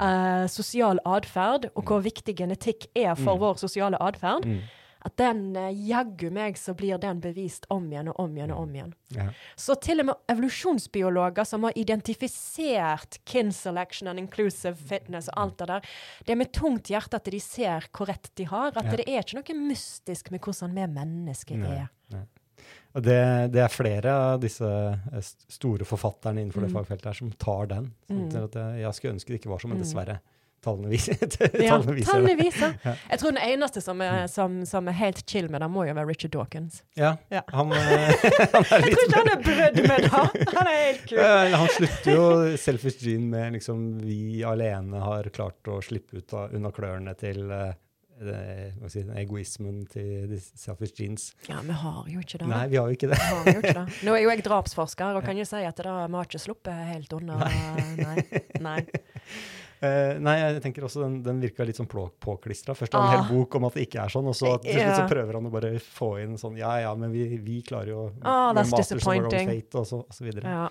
uh, 0.00 0.46
sosial 0.48 0.98
atferd, 1.04 1.70
og 1.74 1.84
hvor 1.84 2.00
viktig 2.04 2.36
genetikk 2.38 2.86
er 2.96 3.14
for 3.18 3.36
vår 3.42 3.58
sosiale 3.60 3.98
atferd, 4.00 4.46
Mm. 4.46 4.60
at 5.04 5.16
den 5.18 5.56
uh, 5.56 5.68
jaggu 5.74 6.30
meg 6.30 6.54
så 6.56 6.72
blir 6.78 6.96
den 7.02 7.18
bevist 7.20 7.66
om 7.74 7.88
igjen 7.90 8.08
og 8.12 8.20
om 8.22 8.36
igjen 8.36 8.52
og 8.54 8.60
om 8.62 8.74
igjen. 8.74 8.92
Ja. 9.10 9.24
Så 9.58 9.74
til 9.82 9.98
og 10.00 10.06
med 10.06 10.14
evolusjonsbiologer 10.30 11.44
som 11.44 11.64
har 11.66 11.72
identifisert 11.74 13.18
kin 13.26 13.50
selection 13.52 14.08
and 14.08 14.18
inclusive 14.22 14.76
fitness 14.76 15.28
og 15.32 15.40
alt 15.42 15.58
det 15.58 15.68
der, 15.72 15.80
det 16.26 16.32
er 16.32 16.38
med 16.40 16.52
tungt 16.54 16.88
hjerte 16.92 17.18
at 17.18 17.24
de 17.34 17.40
ser 17.42 17.88
hvor 17.92 18.06
rett 18.08 18.30
de 18.38 18.44
har. 18.44 18.72
At 18.76 18.84
Ja. 18.84 18.96
det 18.96 19.08
er 19.08 19.22
ikke 19.26 19.40
noe 19.42 19.68
mystisk 19.68 20.30
med 20.30 20.40
hvordan 20.40 20.74
vi 20.74 20.86
mennesker 20.86 21.56
Nei, 21.58 21.74
er. 21.82 21.88
nei. 22.10 22.20
Og 22.22 22.41
det, 22.94 23.52
det 23.54 23.62
er 23.64 23.68
flere 23.72 24.12
av 24.34 24.40
disse 24.42 24.66
eh, 24.68 25.30
store 25.48 25.84
forfatterne 25.88 26.42
innenfor 26.42 26.60
det 26.66 26.70
Mm. 26.72 26.76
fagfeltet 26.80 27.06
her 27.12 27.14
som 27.14 27.32
tar 27.32 27.66
den. 27.66 27.92
Sånn 28.10 28.44
at 28.44 28.54
jeg, 28.54 28.82
jeg 28.82 28.94
skulle 28.98 29.14
ønske 29.16 29.32
det 29.32 29.40
ikke 29.40 29.50
var 29.54 29.58
sånn, 29.64 29.70
men 29.72 29.78
Mm. 29.80 29.86
dessverre. 29.86 30.20
Tallene 30.62 30.92
viser, 30.92 31.16
Ja, 31.58 31.80
tallene 31.80 32.36
viser 32.38 32.68
det. 32.70 32.78
Ja. 32.86 32.92
Jeg 33.10 33.18
tror 33.18 33.32
den 33.34 33.42
eneste 33.42 33.80
som 33.82 34.00
er, 34.00 34.28
som, 34.30 34.60
som 34.64 34.86
er 34.86 34.92
helt 34.94 35.24
chill 35.26 35.48
med 35.50 35.60
det, 35.60 35.68
må 35.74 35.82
jo 35.88 35.94
være 35.96 36.06
Richard 36.06 36.30
Dawkins. 36.36 36.82
Ja, 36.94 37.16
Ja. 37.34 37.40
han, 37.50 37.72
eh, 37.72 38.12
han 38.52 38.68
Jeg 38.70 38.92
tror 38.94 39.02
ikke 39.08 39.18
han 39.18 39.32
er 39.32 39.42
brødd 39.42 39.80
med 39.88 40.04
det. 40.04 40.12
Han 40.12 40.70
er 40.70 40.76
helt 40.84 41.06
kul. 41.10 41.18
Han 41.56 41.68
slutter 41.74 42.12
jo 42.14 42.56
Selfish 42.62 43.02
Gene 43.02 43.26
med 43.32 43.56
liksom 43.58 43.98
Vi 44.06 44.44
alene 44.46 45.00
har 45.02 45.24
klart 45.34 45.66
å 45.66 45.80
slippe 45.82 46.20
ut 46.22 46.32
av, 46.38 46.54
unna 46.54 46.70
klørne 46.70 47.16
til 47.18 47.42
eh, 47.50 47.72
det, 48.26 48.90
si, 48.92 49.02
den 49.02 49.16
egoismen 49.20 49.80
til 49.92 50.28
de 50.30 50.38
Selfish 50.40 50.94
Genes. 50.98 51.30
Ja, 51.48 51.60
vi 51.66 51.74
har 51.82 52.04
jo 52.10 52.22
ikke 52.22 52.40
det. 52.42 52.48
Nei, 52.50 52.62
vi 52.72 52.78
har 52.80 52.90
jo 52.90 52.96
ikke 52.98 53.10
det. 53.12 53.18
Jo 53.46 53.56
ikke 53.60 53.74
det. 53.80 53.86
Nå 54.06 54.14
er 54.16 54.24
jo 54.24 54.30
jeg 54.34 54.44
drapsforsker 54.46 55.18
og 55.18 55.26
kan 55.26 55.38
jo 55.38 55.46
si 55.48 55.60
at 55.66 55.82
det 55.82 55.88
vi 55.90 56.16
har 56.18 56.30
ikke 56.30 56.42
sluppet 56.42 56.86
helt 56.92 57.12
unna. 57.18 57.40
Nei. 57.98 58.24
Nei. 58.62 58.78
Uh, 59.82 60.14
nei, 60.26 60.36
jeg 60.38 60.62
tenker 60.64 60.86
også 60.86 61.02
den, 61.04 61.20
den 61.26 61.40
virka 61.42 61.66
litt 61.66 61.80
sånn 61.80 61.90
påklistra. 61.90 62.76
Først 62.78 62.94
han 62.94 63.02
en 63.02 63.12
Ah. 63.12 63.14
hel 63.22 63.38
bok 63.42 63.58
om 63.58 63.66
at 63.68 63.78
det 63.78 63.86
ikke 63.88 64.04
er 64.06 64.12
sånn, 64.14 64.28
og 64.30 64.36
så, 64.38 64.56
til 64.62 64.78
slutt 64.78 65.00
så 65.02 65.06
prøver 65.10 65.38
han 65.40 65.48
å 65.48 65.54
bare 65.54 65.72
få 65.82 66.14
inn 66.22 66.36
sånn 66.38 66.58
Ja 66.60 66.76
ja, 66.84 66.92
men 66.98 67.10
vi, 67.14 67.26
vi 67.42 67.60
klarer 67.66 67.90
jo 67.94 68.02
å 68.06 68.10
Ah, 68.22 68.52
that's 68.54 68.74
disappointing. 68.76 69.48
fate, 69.50 69.80
og 69.82 69.88
så, 69.90 70.02
og 70.06 70.14
så 70.14 70.28
videre. 70.28 70.46
Ja. 70.46 70.68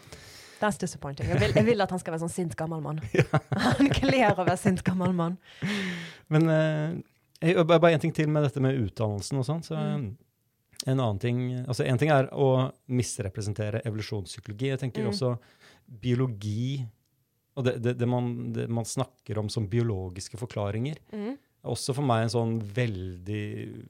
That's 0.61 0.77
disappointing. 0.77 1.25
Jeg 1.25 1.39
vil, 1.41 1.53
jeg 1.57 1.65
vil 1.65 1.81
at 1.81 1.89
han 1.89 1.97
skal 1.97 2.13
være 2.13 2.21
sånn 2.21 2.29
sint 2.35 2.55
gammel 2.55 2.83
mann. 2.85 2.99
Han 3.65 3.87
kler 3.97 4.35
å 4.37 4.43
være 4.45 4.59
sint 4.61 4.83
gammel 4.85 5.09
mann. 5.17 5.39
Men 6.29 6.45
eh, 6.53 6.99
jeg- 7.41 7.67
bare 7.67 7.79
én 7.91 7.93
en 7.93 7.99
ting 7.99 8.13
til 8.13 8.27
med 8.29 8.43
dette 8.43 8.61
med 8.61 8.77
utdannelsen 8.77 9.37
og 9.39 9.45
sånn. 9.45 9.63
Så, 9.63 9.75
Mm. 9.77 10.17
En 10.87 10.97
annen 10.99 11.19
ting 11.19 11.65
altså 11.67 11.85
En 11.85 11.97
ting 11.97 12.09
er 12.09 12.27
å 12.33 12.71
misrepresentere 12.89 13.83
evolusjonspsykologi. 13.85 14.67
Jeg 14.71 14.79
tenker 14.79 15.03
Mm. 15.03 15.09
også 15.11 15.37
biologi 16.01 16.87
og 17.57 17.65
det, 17.65 17.81
det, 17.83 17.97
det, 17.99 18.07
man, 18.07 18.51
det 18.53 18.69
man 18.69 18.85
snakker 18.87 19.37
om 19.37 19.49
som 19.49 19.67
biologiske 19.67 20.37
forklaringer, 20.39 20.97
Mm. 21.13 21.33
er 21.63 21.69
også 21.69 21.93
for 21.93 22.01
meg 22.01 22.23
en 22.23 22.29
sånn 22.29 22.61
veldig 22.61 23.85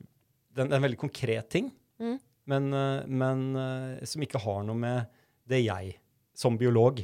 Det 0.54 0.60
er 0.66 0.74
en 0.76 0.82
veldig 0.84 0.98
konkret 0.98 1.50
ting, 1.50 1.72
Mm. 2.02 2.20
men, 2.48 2.74
eh, 2.74 3.06
men 3.08 3.56
eh, 3.56 4.04
som 4.06 4.22
ikke 4.22 4.42
har 4.42 4.64
noe 4.64 4.76
med 4.76 5.08
det 5.48 5.64
jeg 5.66 5.96
som 6.34 6.58
biolog 6.58 7.00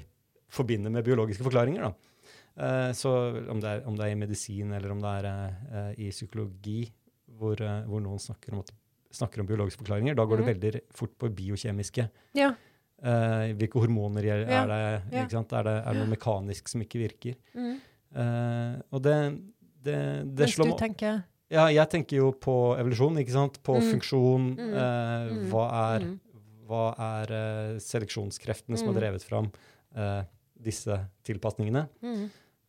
forbinder 0.49 0.89
med 0.91 1.05
biologiske 1.05 1.43
forklaringer. 1.43 1.81
da. 1.81 1.93
Eh, 2.57 2.91
Så 2.97 3.11
om 3.51 3.59
det, 3.61 3.69
er, 3.69 3.83
om 3.87 3.95
det 3.95 4.05
er 4.07 4.11
i 4.15 4.19
medisin 4.19 4.71
eller 4.73 4.91
om 4.91 5.01
det 5.03 5.11
er 5.19 5.27
eh, 5.29 5.91
i 6.07 6.09
psykologi, 6.09 6.91
hvor, 7.37 7.59
eh, 7.61 7.83
hvor 7.85 8.01
noen 8.01 8.17
snakker 8.19 8.53
om, 8.57 8.63
snakker 9.13 9.41
om 9.43 9.47
biologiske 9.47 9.83
forklaringer, 9.83 10.15
da 10.17 10.25
går 10.25 10.37
det 10.41 10.47
veldig 10.55 10.81
fort 10.97 11.13
på 11.21 11.29
biokjemiske. 11.37 12.09
Ja. 12.35 12.53
Uh, 12.97 13.53
hvilke 13.53 13.77
hormoner 13.77 14.25
er, 14.25 14.39
Ja, 14.49 14.63
er 14.63 14.67
det? 14.71 14.77
ja. 15.13 15.21
Er, 15.21 15.63
det 15.67 15.73
er 15.85 15.93
det 15.93 15.99
noe 15.99 16.09
mekanisk 16.15 16.67
som 16.71 16.81
ikke 16.81 16.97
virker? 17.03 17.35
Mm. 17.53 17.75
Uh, 18.17 18.79
og 18.91 19.03
det, 19.05 19.13
det, 19.85 19.97
det 20.33 20.47
slår 20.49 20.65
Hvis 20.71 20.73
du 20.73 20.81
tenker 20.81 21.19
Ja, 21.53 21.67
jeg 21.69 21.87
tenker 21.93 22.17
jo 22.17 22.31
på 22.33 22.55
evolusjon, 22.79 23.19
ikke 23.21 23.31
sant? 23.35 23.59
På 23.63 23.77
Mm. 23.77 23.85
funksjon. 23.91 24.47
Mm. 24.57 24.73
Mm. 24.73 25.45
Hva 25.51 25.67
er, 25.93 25.99
Mm. 26.07 26.19
hva 26.67 26.81
er 26.97 27.77
seleksjonskreftene 27.79 28.75
som 28.81 28.87
har 28.89 28.95
Mm. 28.97 28.99
drevet 28.99 29.23
fram 29.23 29.51
disse 30.59 30.97
tilpasningene? 31.23 31.85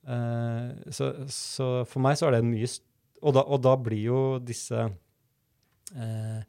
Eh, 0.08 0.92
så, 0.94 1.10
så 1.32 1.68
for 1.88 2.04
meg 2.04 2.16
så 2.18 2.28
er 2.28 2.38
det 2.38 2.44
en 2.44 2.52
mye 2.52 2.70
og 3.18 3.34
da, 3.34 3.42
og 3.42 3.60
da 3.64 3.74
blir 3.82 4.04
jo 4.04 4.20
disse 4.38 4.78
eh, 4.78 6.40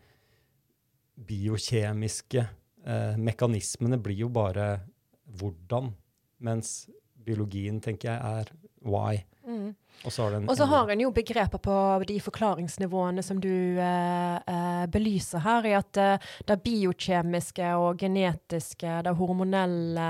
biokjemiske 1.30 2.44
eh, 2.44 3.18
mekanismene 3.18 3.98
blir 4.02 4.26
jo 4.26 4.30
bare 4.34 4.70
hvordan, 5.40 5.92
mens 6.46 6.90
biologien, 7.26 7.82
tenker 7.82 8.12
jeg, 8.14 8.20
er 8.42 8.54
why. 8.86 9.20
Mm. 9.50 9.74
Og 10.06 10.14
så 10.14 10.24
har 10.24 10.36
den 10.36 10.50
Og 10.50 10.58
så 10.58 10.66
har 10.70 10.90
en 10.90 11.02
jo 11.02 11.10
begreper 11.12 11.62
på 11.62 11.76
de 12.08 12.20
forklaringsnivåene 12.24 13.24
som 13.26 13.42
du 13.42 13.52
eh, 13.82 14.38
eh, 14.38 14.86
belyser 14.92 15.44
her, 15.44 15.68
i 15.68 15.76
at 15.78 16.00
eh, 16.00 16.30
det 16.48 16.62
biokjemiske 16.64 17.74
og 17.82 18.00
genetiske, 18.00 19.02
det 19.06 19.16
hormonelle 19.20 20.10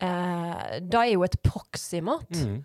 eh, 0.00 0.78
Det 0.80 1.00
er 1.00 1.12
jo 1.12 1.24
et 1.26 1.36
proximat 1.42 2.30
mm, 2.30 2.64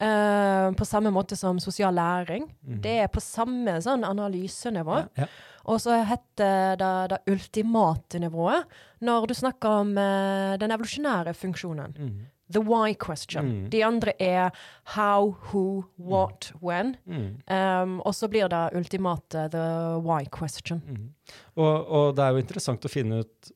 eh, 0.00 0.68
på 0.74 0.84
samme 0.88 1.12
måte 1.14 1.36
som 1.36 1.60
sosial 1.62 1.94
læring. 1.94 2.48
Mm. 2.66 2.80
Det 2.82 2.98
er 3.04 3.10
på 3.12 3.22
samme 3.22 3.78
sånn 3.84 4.04
analysenivå. 4.04 5.00
Ja, 5.04 5.24
ja. 5.24 5.28
Og 5.64 5.80
så 5.80 5.96
heter 6.04 6.76
det 6.76 6.92
det 7.14 7.22
ultimate 7.32 8.20
nivået 8.20 8.68
når 9.04 9.26
du 9.30 9.34
snakker 9.34 9.80
om 9.80 9.96
eh, 9.98 10.54
den 10.60 10.74
evolusjonære 10.74 11.34
funksjonen. 11.34 11.96
Mm. 11.98 12.22
The 12.52 12.60
why 12.60 12.94
question. 12.94 13.44
Mm. 13.44 13.70
De 13.70 13.84
andre 13.84 14.12
er 14.20 14.50
how, 14.96 15.34
who, 15.48 15.84
what, 15.96 16.52
when. 16.60 16.96
Mm. 17.06 17.40
Um, 17.48 18.00
og 18.00 18.14
så 18.14 18.28
blir 18.28 18.48
det 18.48 18.68
ultimate 18.76 19.48
the 19.50 19.98
why 20.04 20.26
question. 20.38 20.82
Mm. 20.86 21.14
Og, 21.56 21.88
og 21.88 22.16
det 22.16 22.24
er 22.24 22.34
jo 22.34 22.44
interessant 22.44 22.84
å 22.84 22.92
finne 22.92 23.22
ut 23.24 23.50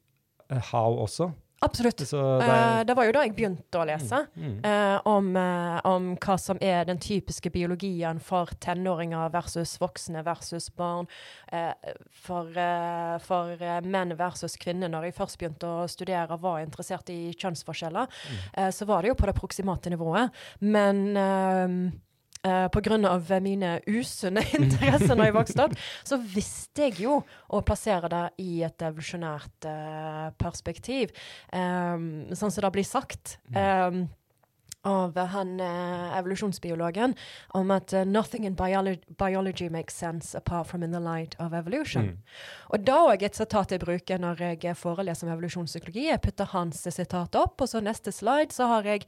eh, 0.49 0.63
how 0.73 0.97
også. 1.05 1.31
Absolutt. 1.61 1.99
Det 1.99 2.13
Eh, 2.13 2.49
er, 2.49 2.85
det 2.87 2.95
var 2.97 3.05
jo 3.09 3.13
da 3.17 3.23
jeg 3.27 3.33
begynte 3.35 3.81
å 3.81 3.85
lese. 3.89 4.21
mm. 4.37 4.61
eh, 4.65 5.01
om, 5.11 5.33
eh, 5.37 5.81
om 5.91 6.17
hva 6.17 6.37
som 6.39 6.59
er 6.63 6.85
den 6.87 6.99
typiske 7.03 7.51
biologien 7.51 8.21
for 8.23 8.47
tenåringer 8.63 9.29
versus 9.35 9.77
voksne 9.83 10.23
versus 10.25 10.69
barn. 10.71 11.09
eh, 11.53 11.73
for 12.15 12.47
eh, 12.55 13.19
for 13.19 13.51
eh, 13.59 13.81
menn 13.83 14.15
versus 14.17 14.55
kvinner. 14.57 14.89
Når 14.89 15.09
jeg 15.09 15.15
først 15.19 15.39
begynte 15.39 15.67
å 15.67 15.89
studere 15.91 16.31
og 16.37 16.41
var 16.47 16.61
interessert 16.63 17.11
i 17.11 17.33
kjønnsforskjeller, 17.35 18.07
eh, 18.55 18.71
så 18.71 18.87
var 18.87 19.03
det 19.03 19.09
jo 19.09 19.19
på 19.19 19.27
det 19.27 19.35
proksimate 19.41 19.91
nivået. 19.91 20.31
Men 20.61 21.17
eh, 22.43 22.67
Pga. 22.69 22.69
på 22.75 22.83
grunn 22.85 23.07
av 23.09 23.31
mine 23.43 23.79
usunne 23.87 24.45
interesser 24.59 25.15
når 25.15 25.31
jeg 25.31 25.37
vokste 25.39 25.67
opp, 25.67 25.77
så 26.07 26.21
visste 26.23 26.89
jeg 26.89 27.03
jo 27.05 27.21
å 27.49 27.63
plassere 27.67 28.11
det 28.13 28.25
i 28.45 28.63
et 28.67 28.85
evolusjonært 28.85 29.69
uh, 29.69 30.29
perspektiv. 30.39 31.15
Um, 31.53 32.29
sånn 32.33 32.53
som 32.53 32.65
det 32.65 32.73
blir 32.75 32.87
sagt. 32.87 33.39
Um, 33.55 34.07
av 34.89 35.19
han 35.33 35.61
uh, 35.61 36.17
evolusjonsbiologen 36.19 37.15
om 37.55 37.71
at 37.75 37.93
uh, 37.93 38.05
'nothing 38.05 38.47
in 38.47 38.57
biolo 38.57 38.97
biology 39.19 39.69
makes 39.69 39.95
sense 39.97 40.35
apart 40.39 40.67
from 40.67 40.83
in 40.83 40.93
the 40.93 41.01
light 41.01 41.37
of 41.39 41.53
evolution'. 41.53 42.11
Mm. 42.11 42.19
Og 42.71 42.85
da 42.87 42.97
òg 43.13 43.23
et 43.23 43.37
sitat 43.37 43.71
jeg 43.71 43.81
bruker 43.81 44.19
når 44.19 44.41
jeg 44.63 44.77
foreleser 44.77 45.27
om 45.27 45.33
evolusjonspsykologi. 45.33 46.09
Jeg 46.09 46.21
putter 46.21 46.45
hans 46.45 46.87
sitat 46.91 47.35
opp, 47.37 47.61
og 47.61 47.69
så 47.69 47.81
neste 47.81 48.13
slide 48.13 48.53
så 48.53 48.67
har 48.67 48.83
jeg 48.83 49.07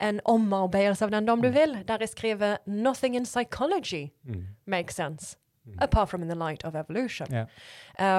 en 0.00 0.20
omarbeidelse 0.24 1.04
av 1.04 1.10
den, 1.10 1.28
om 1.28 1.42
du 1.42 1.50
vil, 1.50 1.78
der 1.88 1.98
jeg 2.00 2.08
skriver 2.08 2.58
'nothing 2.66 3.16
in 3.16 3.24
psychology 3.24 4.10
Mm. 4.24 4.46
makes 4.66 5.00
sense'. 5.00 5.36
Apart 5.78 6.08
from 6.08 6.22
in 6.22 6.28
the 6.28 6.34
light 6.34 6.64
of 6.64 6.74
evolution. 6.74 7.26
Yeah. 7.30 7.46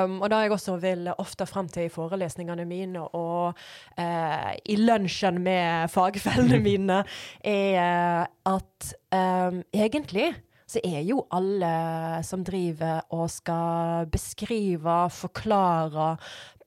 Um, 0.03 0.21
og 0.21 0.29
da 0.29 0.38
jeg 0.43 0.51
også 0.51 0.77
vil 0.79 1.09
ofte 1.17 1.45
frem 1.45 1.67
til 1.67 1.89
i 1.89 1.91
forelesningene 1.91 2.65
mine 2.65 3.01
og 3.03 3.57
uh, 3.97 4.53
i 4.65 4.77
lunsjen 4.79 5.41
med 5.43 5.91
fagfellene 5.91 6.59
mine, 6.69 7.03
er 7.43 7.75
eh, 7.83 8.25
at 8.53 8.93
um, 9.12 9.63
egentlig 9.73 10.31
så 10.73 10.81
er 10.83 11.03
jo 11.05 11.19
alle 11.33 11.73
som 12.25 12.43
driver 12.47 13.03
og 13.13 13.27
skal 13.29 14.07
beskrive, 14.12 14.97
forklare, 15.13 16.15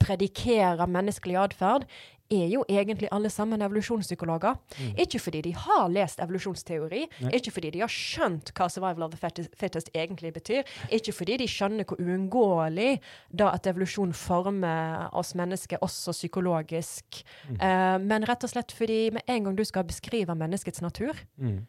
predikere 0.03 0.87
menneskelig 0.87 1.39
atferd, 1.41 1.87
er 2.33 2.49
jo 2.51 2.65
egentlig 2.69 3.09
alle 3.15 3.31
sammen 3.31 3.63
evolusjonspsykologer. 3.63 4.57
Ikke 4.99 5.21
fordi 5.23 5.43
de 5.47 5.53
har 5.55 5.89
lest 5.93 6.21
evolusjonsteori, 6.23 7.05
ikke 7.33 7.53
fordi 7.55 7.71
de 7.77 7.83
har 7.85 7.93
skjønt 7.93 8.53
hva 8.57 8.69
survival 8.73 9.07
of 9.07 9.15
the 9.15 9.21
fittest, 9.21 9.55
fittest 9.59 9.91
egentlig 9.95 10.33
betyr, 10.35 10.67
ikke 10.91 11.15
fordi 11.15 11.37
de 11.43 11.49
skjønner 11.51 11.87
hvor 11.87 12.01
uunngåelig 12.03 12.99
da 13.31 13.53
at 13.55 13.67
evolusjon 13.71 14.13
former 14.17 15.09
oss 15.17 15.35
mennesker 15.39 15.83
også 15.85 16.15
psykologisk, 16.17 17.23
eh, 17.61 17.97
men 18.03 18.27
rett 18.27 18.45
og 18.45 18.53
slett 18.53 18.75
fordi 18.75 19.01
med 19.15 19.23
en 19.31 19.45
gang 19.49 19.57
du 19.57 19.65
skal 19.65 19.87
beskrive 19.87 20.35
menneskets 20.35 20.83
natur, 20.83 21.15
Mm. 21.37 21.67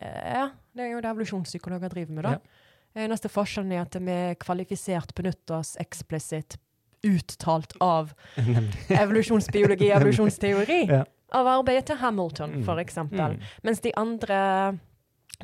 uh, 0.00 0.06
ja, 0.06 0.50
det 0.76 0.84
er 0.84 0.90
jo 0.92 1.00
det 1.00 1.10
evolusjonspsykologer 1.10 1.88
driver 1.88 2.12
med 2.12 2.24
da. 2.24 2.30
Ja. 2.30 3.04
Eneste 3.04 3.30
forskjellen 3.30 3.72
er 3.72 3.84
at 3.84 3.94
vi 3.94 4.16
kvalifisert 4.42 5.14
benytter 5.14 5.60
oss 5.60 5.76
eksplisitt 5.80 6.56
uttalt 7.06 7.72
av 7.80 8.12
evolusjonsbiologi, 8.88 9.90
evolusjonsteori, 9.96 10.82
Ja. 10.90 11.04
av 11.32 11.46
arbeidet 11.46 11.86
til 11.90 11.96
Hamilton, 12.00 12.54
f.eks. 12.60 12.66
for 12.66 12.82
eksempel. 12.82 13.36
Mm. 13.38 13.50
Mens 13.62 13.80
de 13.84 13.92
andre 13.96 14.38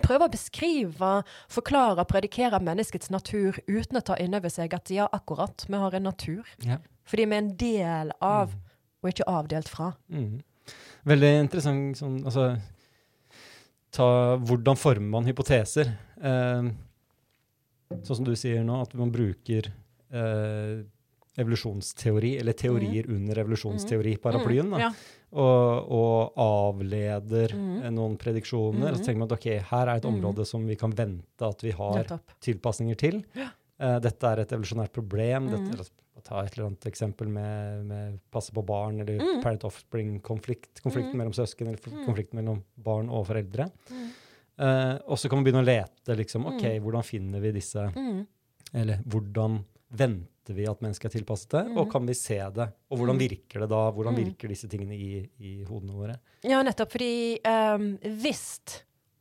prøver 0.03 0.27
å 0.27 0.33
beskrive, 0.33 1.13
forklare, 1.49 2.05
predikere 2.11 2.59
menneskets 2.61 3.09
natur 3.15 3.57
uten 3.69 3.97
å 4.01 4.05
ta 4.05 4.17
inn 4.21 4.35
over 4.37 4.53
seg 4.53 4.75
at 4.77 4.91
ja, 4.93 5.07
akkurat, 5.13 5.65
vi 5.69 5.79
har 5.81 5.95
en 5.97 6.09
natur. 6.11 6.43
Ja. 6.67 6.81
Fordi 7.07 7.25
vi 7.25 7.37
er 7.37 7.45
en 7.45 7.53
del 7.57 8.11
av, 8.21 8.53
og 9.03 9.09
ikke 9.13 9.29
avdelt 9.31 9.71
fra. 9.71 9.93
Mm. 10.13 10.41
Veldig 11.07 11.29
interessant 11.45 11.95
sånn 12.01 12.17
Altså 12.27 12.57
ta, 13.95 14.07
Hvordan 14.43 14.77
former 14.77 15.13
man 15.15 15.29
hypoteser? 15.29 15.93
Eh, 16.19 16.67
sånn 18.03 18.19
som 18.19 18.27
du 18.27 18.33
sier 18.37 18.65
nå, 18.67 18.81
at 18.83 18.95
man 18.99 19.13
bruker 19.15 19.69
eh, 20.11 20.83
evolusjonsteori, 21.39 22.39
eller 22.41 22.53
teorier 22.53 23.09
under 23.11 23.37
evolusjonsteori-paraplyen, 23.45 24.71
Mm, 24.73 24.81
ja. 24.81 24.91
og, 25.33 25.91
og 25.93 26.33
avleder 26.41 27.53
eh, 27.53 27.91
noen 27.91 28.17
prediksjoner. 28.21 28.93
Og 28.93 28.99
så 28.99 29.05
tenker 29.05 29.19
man 29.25 29.29
at 29.31 29.37
ok, 29.39 29.49
her 29.71 29.87
er 29.89 29.97
et 29.97 30.05
Mhm. 30.05 30.15
område 30.15 30.47
som 30.47 30.67
vi 30.67 30.77
kan 30.77 30.91
vente 30.97 31.43
at 31.49 31.61
vi 31.63 31.71
har 31.77 31.99
Nettopp. 32.03 32.33
tilpasninger 32.41 32.97
til. 32.97 33.23
Eh, 33.37 33.99
dette 34.01 34.25
er 34.25 34.41
et 34.41 34.49
evolusjonært 34.53 34.93
problem. 34.93 35.51
Dette, 35.51 35.91
ta 36.25 36.41
et 36.43 36.57
eller 36.57 36.67
annet 36.71 36.87
eksempel 36.89 37.29
med, 37.29 37.85
med 37.87 38.21
passe 38.33 38.51
på 38.51 38.65
barn, 38.67 39.01
eller 39.01 39.19
Mhm. 39.21 39.43
parent-offspring-konflikt. 39.43 40.81
Konflikten 40.83 41.15
mellom 41.15 41.33
søsken, 41.33 41.69
eller 41.69 41.79
konflikten 42.07 42.35
mellom 42.41 42.63
barn 42.77 43.09
og 43.11 43.27
foreldre. 43.29 43.71
Eh, 44.59 44.99
og 45.07 45.19
så 45.19 45.29
kan 45.29 45.39
man 45.39 45.45
begynne 45.45 45.63
å 45.63 45.67
lete. 45.67 46.17
liksom, 46.17 46.47
ok. 46.47 46.81
Hvordan 46.81 47.05
finner 47.05 47.41
vi 47.41 47.53
disse 47.53 47.93
Mm. 47.95 48.27
Eller 48.75 48.97
hvordan 49.07 49.65
venter 49.95 50.27
vi 50.55 50.67
at 50.67 50.81
mennesket 50.81 51.05
er 51.15 51.19
tilpasset 51.21 51.51
det? 51.51 51.65
Og 51.77 51.87
Mhm. 51.87 51.91
kan 51.93 52.07
vi 52.07 52.15
se 52.15 52.39
det? 52.55 52.69
Og 52.91 52.99
hvordan 52.99 53.17
Mhm. 53.17 53.29
virker 53.29 53.61
det 53.61 53.69
da? 53.69 53.91
Hvordan 53.91 54.15
Mhm. 54.15 54.25
virker 54.25 54.49
disse 54.49 54.69
tingene 54.69 54.95
i, 54.95 55.29
i 55.41 55.65
hodene 55.65 55.93
våre? 55.93 56.17
Ja, 56.45 56.63
nettopp. 56.63 56.93
Fordi 56.93 57.39
um, 57.45 57.99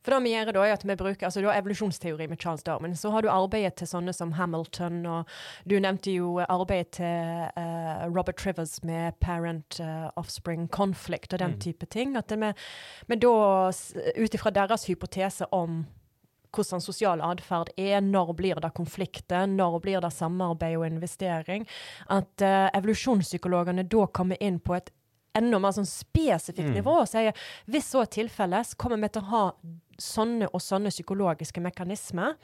For 0.06 0.12
det 0.12 0.22
vi 0.22 0.30
gjør 0.36 0.52
da, 0.52 0.62
er 0.62 0.72
at 0.72 0.84
vi 0.84 0.94
bruker 0.94 1.26
altså 1.26 1.40
Du 1.40 1.48
har 1.48 1.60
evolusjonsteori 1.60 2.28
med 2.28 2.38
Charles 2.38 2.62
Darwin. 2.62 2.92
Så 2.94 3.10
har 3.10 3.22
du 3.22 3.28
arbeidet 3.28 3.74
til 3.74 3.88
sånne 3.88 4.14
som 4.14 4.30
Hamilton, 4.32 5.04
og 5.04 5.26
du 5.66 5.80
nevnte 5.80 6.12
jo 6.14 6.38
arbeidet 6.48 6.92
til 6.92 7.50
uh, 7.56 8.06
Robert 8.14 8.36
Trivers 8.36 8.84
med 8.84 9.14
parent-offspring 9.20 10.68
conflict 10.70 11.32
og 11.32 11.38
den 11.40 11.50
Mm. 11.54 11.58
type 11.58 11.86
ting. 11.90 12.16
At 12.16 12.28
vi, 12.30 12.52
da, 13.16 13.68
ut 14.16 14.34
ifra 14.34 14.52
deres 14.52 14.86
hypotese 14.86 15.44
om 15.52 15.86
hvordan 16.54 16.82
sosial 16.82 17.22
atferd 17.24 17.72
er, 17.76 18.00
når 18.04 18.34
blir 18.38 18.60
det 18.62 18.72
konflikter, 18.76 19.46
når 19.46 19.80
blir 19.84 20.00
det 20.04 20.12
samarbeid 20.12 20.76
og 20.78 20.86
investering. 20.86 21.66
At 22.08 22.44
uh, 22.44 22.68
evolusjonspsykologene 22.76 23.86
da 23.88 24.06
kommer 24.06 24.40
inn 24.42 24.60
på 24.60 24.76
et 24.76 24.92
enda 25.36 25.58
mer 25.60 25.74
sånn 25.76 25.88
spesifikt 25.88 26.70
Mm. 26.70 26.78
nivå 26.78 27.00
og 27.02 27.08
sier 27.08 27.36
hvis 27.68 27.90
så 27.92 28.02
er 28.02 28.06
tilfellet, 28.06 28.66
så 28.66 28.76
kommer 28.76 28.96
vi 29.02 29.08
til 29.08 29.22
å 29.22 29.30
ha 29.32 29.44
sånne 30.00 30.48
og 30.52 30.60
sånne 30.60 30.92
psykologiske 30.92 31.60
mekanismer. 31.60 32.36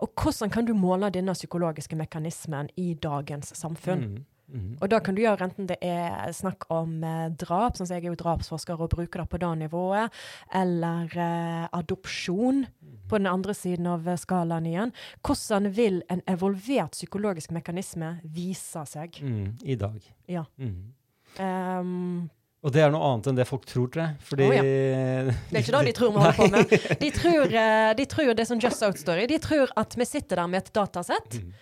Og 0.00 0.14
hvordan 0.16 0.50
kan 0.50 0.64
du 0.64 0.72
måle 0.74 1.10
denne 1.12 1.32
psykologiske 1.36 1.96
mekanismen 1.96 2.70
i 2.76 2.94
dagens 2.94 3.54
samfunn? 3.56 4.00
Mm. 4.00 4.24
Mm. 4.50 4.76
Og 4.80 4.88
da 4.90 4.98
kan 5.04 5.14
du 5.14 5.22
gjøre 5.22 5.46
enten 5.46 5.68
det 5.70 5.78
er 5.86 6.32
snakk 6.34 6.66
om 6.74 7.04
eh, 7.06 7.28
drap, 7.38 7.76
sånn 7.78 7.86
som 7.86 7.96
jeg 7.96 8.04
er 8.08 8.10
jo 8.10 8.18
drapsforsker 8.18 8.80
og 8.82 8.90
bruker 8.96 9.22
det 9.22 9.28
på 9.30 9.40
det 9.42 9.50
nivået, 9.62 10.20
eller 10.60 11.14
eh, 11.14 11.66
adopsjon 11.78 12.64
på 13.10 13.18
den 13.18 13.30
andre 13.30 13.54
siden 13.54 13.86
av 13.90 14.06
skalaen 14.18 14.66
igjen. 14.70 14.92
Hvordan 15.26 15.70
vil 15.74 16.02
en 16.10 16.22
evolvert 16.30 16.94
psykologisk 16.98 17.54
mekanisme 17.54 18.16
vise 18.24 18.82
seg? 18.90 19.18
Mm. 19.22 19.56
I 19.62 19.78
dag. 19.78 20.02
Ja. 20.30 20.44
Mm. 20.58 20.92
Ehm, 21.38 22.28
Og 22.62 22.74
det 22.74 22.82
er 22.84 22.90
noe 22.92 23.06
annet 23.08 23.30
enn 23.30 23.38
det 23.38 23.46
folk 23.48 23.64
tror, 23.64 23.88
tror 23.88 24.02
jeg. 24.04 24.16
Fordi 24.28 24.46
Å, 24.46 24.52
det 24.52 24.64
er 24.66 25.62
ikke 25.62 25.74
det 25.78 25.84
de 25.88 25.94
tror 25.96 26.10
vi 26.12 26.20
holder 26.20 26.38
på 26.38 26.48
med. 26.52 26.74
De 27.04 27.10
tror, 27.16 27.54
eh, 27.62 27.90
de 27.96 28.06
tror 28.10 28.32
det 28.34 28.44
er 28.44 28.50
sånn 28.50 28.60
Just 28.62 28.84
Out 28.84 29.00
Story. 29.00 29.26
De 29.30 29.38
tror 29.40 29.72
at 29.80 29.96
vi 29.96 30.06
sitter 30.08 30.42
der 30.42 30.50
med 30.50 30.66
et 30.66 30.72
datasett. 30.76 31.38
Mm. 31.40 31.54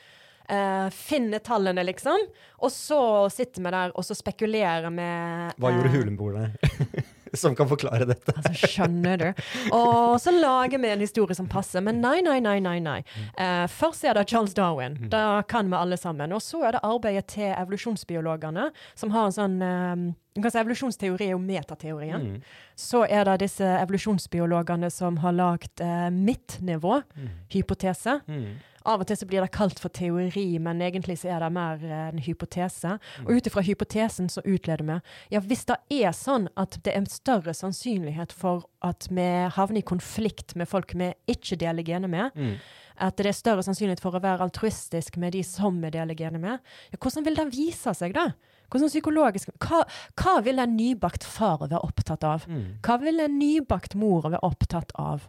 Eh, 0.49 0.89
finne 0.95 1.41
tallene, 1.45 1.85
liksom. 1.87 2.25
Og 2.59 2.73
så 2.73 3.01
sitter 3.33 3.63
vi 3.63 3.75
der 3.75 3.95
og 3.95 4.07
så 4.07 4.17
spekulerer 4.19 4.91
med 4.91 5.55
Hva 5.61 5.73
gjorde 5.75 5.93
eh, 5.93 5.95
hulenboerne 5.95 6.47
som 7.39 7.55
kan 7.57 7.69
forklare 7.71 8.05
dette? 8.09 8.33
Altså, 8.35 8.71
skjønner 8.73 9.17
du? 9.21 9.29
Og 9.77 10.17
så 10.23 10.31
lager 10.35 10.79
vi 10.81 10.91
en 10.91 11.05
historie 11.05 11.37
som 11.37 11.49
passer, 11.51 11.81
men 11.85 12.01
nei, 12.03 12.19
nei, 12.25 12.39
nei, 12.45 12.59
nei. 12.65 12.79
nei. 12.85 13.01
Uh, 13.37 13.67
først 13.71 14.05
er 14.09 14.15
det 14.17 14.29
Charles 14.31 14.55
Darwin. 14.57 14.97
Det 15.13 15.25
kan 15.53 15.69
vi 15.69 15.77
alle 15.77 15.97
sammen. 16.01 16.33
Og 16.33 16.41
så 16.43 16.59
er 16.65 16.71
det 16.77 16.87
arbeidet 16.87 17.27
til 17.35 17.53
evolusjonsbiologene, 17.53 18.71
som 18.99 19.13
har 19.15 19.25
en 19.29 19.37
sånn 19.37 19.57
um, 19.63 20.09
du 20.39 20.43
kan 20.43 20.51
si 20.55 20.59
Evolusjonsteori 20.61 21.25
er 21.27 21.31
jo 21.33 21.39
metateorien. 21.43 22.23
Mm. 22.23 22.43
Så 22.79 23.01
er 23.11 23.25
det 23.27 23.41
disse 23.43 23.67
evolusjonsbiologene 23.81 24.91
som 24.95 25.19
har 25.25 25.33
lagd 25.35 25.83
eh, 25.83 26.11
midtnivå-hypotese. 26.15 28.21
Mm. 28.29 28.55
Av 28.89 29.03
og 29.03 29.09
til 29.11 29.19
så 29.21 29.27
blir 29.29 29.45
det 29.45 29.51
kalt 29.53 29.79
for 29.83 29.93
teori, 29.93 30.47
men 30.65 30.81
egentlig 30.81 31.19
så 31.21 31.29
er 31.35 31.43
det 31.45 31.51
mer 31.53 31.83
eh, 31.85 32.07
en 32.09 32.23
hypotese. 32.25 32.95
Og 33.27 33.35
ut 33.37 33.49
ifra 33.51 33.61
hypotesen 33.67 34.31
så 34.33 34.41
utleder 34.49 34.85
vi 34.89 34.97
ja, 35.35 35.43
hvis 35.45 35.67
det 35.69 35.77
er 36.01 36.15
sånn 36.17 36.49
at 36.57 36.79
det 36.83 36.95
er 36.95 37.03
en 37.03 37.11
større 37.13 37.53
sannsynlighet 37.55 38.33
for 38.33 38.65
at 38.87 39.09
vi 39.13 39.27
havner 39.55 39.83
i 39.83 39.87
konflikt 39.87 40.57
med 40.57 40.71
folk 40.71 40.95
vi 40.97 41.13
ikke 41.29 41.59
deler 41.61 41.85
gener 41.85 42.09
med, 42.09 42.31
Mm. 42.39 42.55
at 42.99 43.17
det 43.21 43.27
er 43.31 43.37
større 43.37 43.63
sannsynlighet 43.63 44.01
for 44.03 44.17
å 44.17 44.23
være 44.23 44.43
altruistisk 44.47 45.17
med 45.21 45.33
de 45.37 45.43
som 45.47 45.77
vi 45.83 45.91
deler 45.95 46.17
gener 46.19 46.41
med, 46.43 46.59
ja, 46.91 46.99
hvordan 46.99 47.25
vil 47.27 47.37
det 47.39 47.47
vise 47.55 47.93
seg, 47.95 48.15
da? 48.17 48.31
Hvordan 48.69 48.91
psykologisk 48.91 49.49
Hva, 49.65 49.85
hva 50.21 50.35
vil 50.45 50.59
en 50.61 50.75
nybakt 50.77 51.25
far 51.25 51.59
være 51.63 51.79
opptatt 51.85 52.25
av? 52.25 52.45
Mm. 52.49 52.79
Hva 52.85 52.99
vil 53.01 53.21
en 53.25 53.39
nybakt 53.39 53.95
mor 53.97 54.27
være 54.29 54.43
opptatt 54.45 54.93
av? 54.99 55.29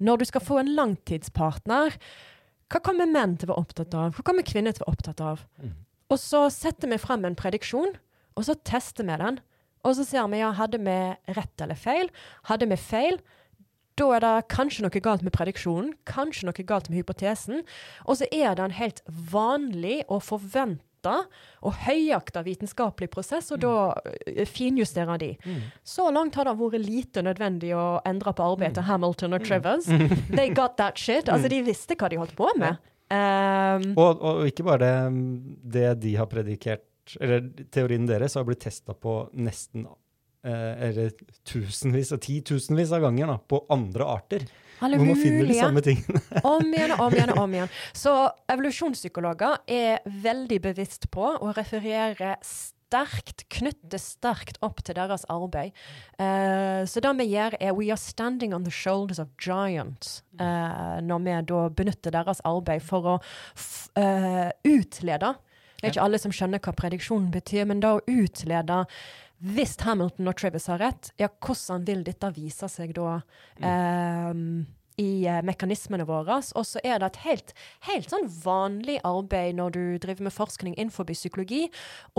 Når 0.00 0.16
du 0.22 0.24
skal 0.30 0.40
få 0.40 0.60
en 0.62 0.70
langtidspartner, 0.78 1.96
hva 2.70 2.80
kommer 2.84 3.10
menn 3.10 3.36
til 3.36 3.48
å 3.48 3.54
være 3.54 3.64
opptatt 3.66 3.94
av? 3.98 4.14
Hva 4.14 4.24
kommer 4.26 4.46
kvinner 4.46 4.74
til 4.74 4.84
å 4.84 4.86
være 4.86 4.96
opptatt 4.96 5.22
av? 5.26 5.44
Mm. 5.58 5.72
Og 6.10 6.18
så 6.22 6.44
setter 6.54 6.90
vi 6.90 6.98
frem 7.02 7.26
en 7.26 7.38
prediksjon, 7.38 7.96
og 8.38 8.46
så 8.46 8.56
tester 8.66 9.06
vi 9.06 9.18
den. 9.20 9.40
Og 9.86 9.96
så 9.96 10.04
ser 10.06 10.28
vi 10.30 10.40
ja, 10.42 10.50
hadde 10.54 10.78
vi 10.82 10.96
rett 11.36 11.64
eller 11.64 11.78
feil. 11.78 12.10
Hadde 12.50 12.68
vi 12.70 12.78
feil, 12.78 13.18
da 13.98 14.06
er 14.16 14.24
det 14.24 14.34
kanskje 14.52 14.84
noe 14.84 15.02
galt 15.02 15.24
med 15.24 15.34
prediksjonen, 15.34 15.94
kanskje 16.08 16.48
noe 16.48 16.66
galt 16.68 16.90
med 16.90 17.00
hypotesen. 17.00 17.64
Og 18.06 18.20
så 18.20 18.28
er 18.32 18.54
det 18.56 18.66
en 18.66 18.78
helt 18.78 19.02
vanlig 19.08 20.02
og 20.08 20.22
forventa 20.28 20.84
og 21.08 21.78
høyakta 21.86 22.42
vitenskapelig 22.44 23.08
prosess, 23.12 23.48
og 23.54 23.62
da 23.62 23.72
eh, 24.26 24.44
finjusterer 24.48 25.20
de. 25.20 25.30
Mm. 25.44 25.62
Så 25.86 26.10
langt 26.12 26.36
har 26.36 26.44
det 26.44 26.56
vært 26.60 26.84
lite 26.84 27.24
nødvendig 27.24 27.72
å 27.76 28.00
endre 28.04 28.34
på 28.36 28.50
arbeidet 28.52 28.76
til 28.78 28.88
Hamilton 28.90 29.38
og 29.38 29.46
Trivers. 29.46 29.88
They 30.36 30.52
got 30.52 30.76
that 30.76 30.98
shit. 31.00 31.28
Altså, 31.32 31.48
de 31.48 31.62
visste 31.64 31.96
hva 31.96 32.10
de 32.12 32.20
holdt 32.20 32.36
på 32.36 32.50
med. 32.60 32.76
Um, 33.10 33.88
Og, 33.98 34.20
og 34.22 34.44
ikke 34.46 34.68
bare 34.68 34.84
det, 34.84 35.24
det 35.78 35.88
de 36.04 36.12
har 36.20 36.28
predikert, 36.30 36.86
eller 37.18 37.48
teorien 37.74 38.06
deres 38.06 38.36
har 38.38 38.44
blitt 38.46 38.62
testa 38.62 38.94
på 38.94 39.24
nesten 39.34 39.88
eh, 40.46 40.90
eller 40.90 41.10
tusenvis 41.48 42.12
og 42.14 42.20
titusenvis 42.22 42.92
av 42.94 43.02
ganger 43.08 43.32
da, 43.32 43.38
på 43.40 43.64
andre 43.74 44.06
arter. 44.06 44.46
Alle 44.80 44.98
Hvor 45.00 45.10
man 45.12 45.20
finner 45.20 45.46
de 45.48 45.58
samme 45.58 45.84
tingene. 45.84 46.20
Om 46.54 46.74
igjen 46.74 46.96
og 46.96 47.06
om 47.06 47.16
igjen 47.16 47.32
og 47.34 47.44
om 47.44 47.54
igjen. 47.56 47.72
Så 47.96 48.16
evolusjonspsykologer 48.52 49.62
er 49.70 50.04
veldig 50.24 50.60
bevisst 50.70 51.10
på 51.12 51.32
å 51.36 51.54
referere 51.56 52.36
sterkt, 52.44 53.44
knytte 53.52 54.00
sterkt 54.02 54.58
opp 54.66 54.82
til 54.86 54.96
deres 54.98 55.26
arbeid. 55.30 55.76
Uh, 56.18 56.82
så 56.90 57.02
det 57.04 57.12
vi 57.20 57.28
gjør, 57.34 57.58
er 57.60 57.76
we 57.76 57.90
are 57.90 58.00
standing 58.00 58.54
on 58.56 58.64
the 58.66 58.74
shoulders 58.74 59.20
of 59.22 59.30
giants. 59.38 60.22
uh, 60.40 60.98
når 61.02 61.18
vi 61.24 61.36
da 61.52 61.68
benytter 61.68 62.14
deres 62.14 62.40
arbeid 62.44 62.82
for 62.82 63.06
å 63.06 63.14
eh, 64.00 64.50
utlede. 64.64 65.34
Det 65.80 65.86
er 65.86 65.94
ikke 65.94 66.04
alle 66.04 66.20
som 66.20 66.32
skjønner 66.34 66.60
hva 66.60 66.74
prediksjonen 66.76 67.30
betyr, 67.32 67.66
men 67.68 67.80
da 67.80 67.94
å 67.96 68.02
utlede 68.08 68.82
hvis 69.40 69.78
Hamilton 69.80 70.28
og 70.28 70.36
Travis 70.36 70.68
har 70.68 70.82
rett, 70.82 71.10
ja, 71.20 71.30
hvordan 71.32 71.86
vil 71.88 72.04
dette 72.04 72.28
vise 72.36 72.68
seg 72.68 72.92
da 72.96 73.20
ehm, 73.64 74.66
i 75.00 75.24
eh, 75.24 75.40
mekanismene 75.46 76.04
våre? 76.08 76.42
Og 76.60 76.66
så 76.68 76.82
er 76.84 77.00
det 77.00 77.08
et 77.08 77.20
helt, 77.24 77.54
helt 77.88 78.12
sånn 78.12 78.28
vanlig 78.42 78.98
arbeid 79.08 79.56
når 79.56 79.76
du 79.76 79.82
driver 80.02 80.28
med 80.28 80.36
forskning 80.36 80.76
innenfor 80.76 81.08
psykologi, 81.08 81.64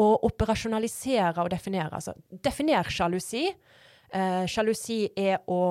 å 0.02 0.08
operasjonalisere 0.32 1.46
og 1.46 1.52
definere. 1.54 1.94
Altså, 2.02 2.18
definer 2.42 2.90
sjalusi. 2.90 3.52
Eh, 4.12 4.46
Sjalusi 4.52 5.06
er 5.16 5.40
å 5.48 5.62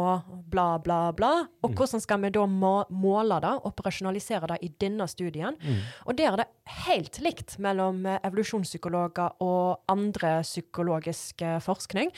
bla, 0.51 0.79
bla, 0.83 1.01
bla. 1.17 1.33
Og 1.65 1.75
hvordan 1.77 2.03
skal 2.03 2.23
vi 2.25 2.33
da 2.35 2.47
må 2.49 2.75
måle 2.91 3.41
det, 3.45 3.53
operasjonalisere 3.69 4.55
det 4.55 4.61
i 4.65 4.73
denne 4.81 5.07
studien? 5.11 5.59
Og 6.07 6.17
der 6.19 6.33
er 6.33 6.43
det 6.43 6.49
helt 6.87 7.21
likt 7.25 7.59
mellom 7.63 8.05
eh, 8.09 8.21
evolusjonspsykologer 8.27 9.41
og 9.45 9.91
andre 9.91 10.41
psykologisk 10.47 11.45
forskning. 11.65 11.71
forskning. 11.71 12.11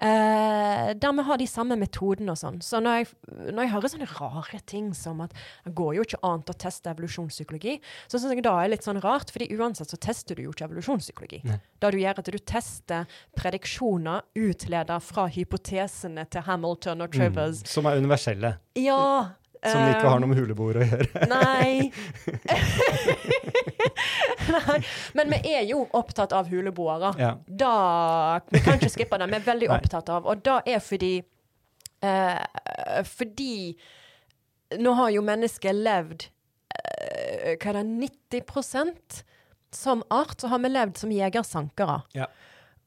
Eh, 0.00 0.94
der 0.94 1.12
vi 1.12 1.22
har 1.22 1.38
de 1.38 1.46
samme 1.46 1.76
metodene 1.78 2.32
og 2.32 2.38
sånn. 2.40 2.60
Så 2.62 2.80
når 2.82 2.98
jeg, 3.00 3.08
når 3.52 3.62
jeg 3.62 3.72
hører 3.72 3.92
sånne 3.92 4.10
rare 4.18 4.60
ting 4.66 4.90
som 4.94 5.22
at 5.24 5.34
det 5.64 5.74
går 5.78 5.94
jo 5.98 6.06
ikke 6.06 6.20
annet 6.26 6.52
å 6.52 6.56
teste 6.58 6.92
evolusjonspsykologi, 6.92 7.78
så 8.08 8.18
syns 8.18 8.34
jeg 8.34 8.44
det 8.46 8.52
er 8.52 8.72
litt 8.72 8.86
sånn 8.86 9.00
rart, 9.04 9.32
fordi 9.34 9.50
uansett 9.56 9.90
så 9.90 9.98
tester 10.00 10.38
du 10.38 10.44
jo 10.46 10.54
ikke 10.54 10.68
evolusjonspsykologi. 10.68 11.42
Det 11.78 11.92
du 11.92 11.98
gjør, 12.00 12.20
at 12.20 12.30
du 12.30 12.38
tester 12.38 13.20
prediksjoner 13.38 14.26
utleda 14.38 14.98
fra 15.04 15.28
hypotesene 15.68 16.24
til 16.30 16.44
Hamilton 16.46 17.04
og 17.04 17.12
Trivers. 17.12 17.62
Som 17.68 17.86
er 17.86 17.98
universelle. 17.98 18.54
Ja. 18.76 19.34
Som 19.58 19.82
ikke 19.88 20.06
har 20.06 20.14
eh, 20.16 20.20
noe 20.22 20.30
med 20.30 20.38
huleboer 20.38 20.78
å 20.78 20.86
gjøre. 20.86 21.26
Nei. 21.32 21.90
Nei. 24.54 24.78
Men 25.18 25.32
vi 25.34 25.54
er 25.54 25.64
jo 25.68 25.82
opptatt 25.98 26.34
av 26.36 26.50
huleboere. 26.50 27.12
Ja. 27.18 27.32
Da, 27.46 27.72
vi 28.52 28.62
kan 28.64 28.78
ikke 28.78 28.92
skippe 28.92 29.18
det. 29.18 29.30
Vi 29.32 29.40
er 29.40 29.46
veldig 29.48 29.70
Nei. 29.70 29.78
opptatt 29.80 30.12
av, 30.14 30.28
og 30.30 30.44
det 30.46 30.60
er 30.74 30.82
fordi 30.84 31.14
uh, 32.04 33.02
Fordi 33.08 33.54
nå 34.78 34.92
har 35.00 35.10
jo 35.14 35.24
mennesket 35.24 35.74
levd 35.74 36.28
uh, 36.28 37.56
Hva 37.56 37.72
er 37.72 37.78
det 37.80 37.86
90% 38.36 39.22
Som 39.74 40.04
art 40.12 40.40
så 40.40 40.52
har 40.52 40.60
vi 40.62 40.70
levd 40.70 41.00
som 41.02 41.12
jegersankere. 41.12 42.02
Ja. 42.14 42.28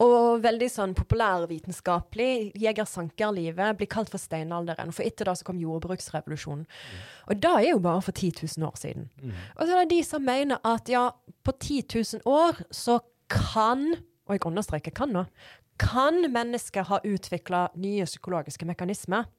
Og 0.02 0.42
veldig 0.42 0.68
sånn 0.72 0.96
populærvitenskapelig. 0.98 2.52
Jeger-sankerlivet 2.58 3.78
blir 3.78 3.90
kalt 3.92 4.10
for 4.10 4.22
steinalderen. 4.22 4.94
For 4.96 5.06
etter 5.06 5.30
det 5.30 5.38
så 5.40 5.48
kom 5.48 5.60
jordbruksrevolusjonen. 5.62 6.66
Og 7.30 7.42
det 7.44 7.52
er 7.52 7.68
jo 7.70 7.82
bare 7.84 8.02
for 8.02 8.16
10 8.16 8.48
000 8.58 8.68
år 8.68 8.80
siden. 8.82 9.10
Og 9.58 9.66
så 9.68 9.76
er 9.76 9.84
det 9.84 9.94
de 9.94 10.02
som 10.08 10.26
mener 10.26 10.62
at 10.66 10.90
ja, 10.90 11.10
på 11.44 11.54
10 11.54 11.84
000 12.24 12.26
år 12.26 12.64
så 12.74 13.00
kan, 13.32 13.92
og 14.28 14.36
jeg 14.36 14.46
understreker 14.50 14.96
kan 14.96 15.14
nå, 15.14 15.26
kan 15.82 16.20
mennesker 16.34 16.86
ha 16.90 17.00
utvikla 17.06 17.68
nye 17.76 18.06
psykologiske 18.06 18.66
mekanismer. 18.70 19.30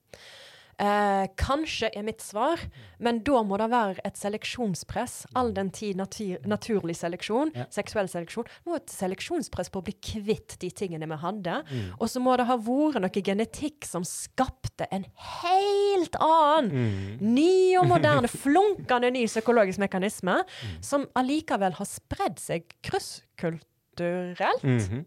Eh, 0.82 1.26
kanskje 1.38 1.92
er 1.94 2.02
mitt 2.02 2.18
svar, 2.24 2.58
men 2.98 3.20
da 3.22 3.42
må 3.46 3.54
det 3.60 3.68
være 3.70 4.00
et 4.04 4.16
seleksjonspress. 4.18 5.26
All 5.38 5.52
den 5.54 5.70
tid 5.70 5.94
natur, 6.00 6.38
naturlig 6.44 6.96
seleksjon, 6.98 7.52
Ja. 7.54 7.66
seksuell 7.70 8.08
seleksjon, 8.10 8.48
må 8.66 8.74
et 8.80 8.86
seleksjonspress 8.90 9.70
på 9.70 9.78
å 9.80 9.84
bli 9.84 9.92
kvitt 10.02 10.58
de 10.58 10.70
tingene 10.70 11.06
vi 11.06 11.16
hadde. 11.22 11.62
Mm. 11.70 11.92
Og 12.00 12.08
så 12.08 12.18
må 12.20 12.36
det 12.36 12.46
ha 12.46 12.56
vært 12.56 13.00
noe 13.00 13.22
genetikk 13.22 13.84
som 13.86 14.02
skapte 14.02 14.88
en 14.90 15.06
helt 15.14 16.16
annen, 16.18 16.72
Mm. 16.72 17.20
ny 17.20 17.76
og 17.78 17.86
moderne, 17.86 18.26
flunkende 18.26 19.12
ny 19.12 19.26
psykologisk 19.26 19.78
mekanisme, 19.78 20.42
Mm. 20.42 20.82
som 20.82 21.06
allikevel 21.14 21.74
har 21.74 21.86
spredd 21.86 22.38
seg 22.40 22.64
krysskulturelt. 22.82 24.62
-hmm. 24.64 25.04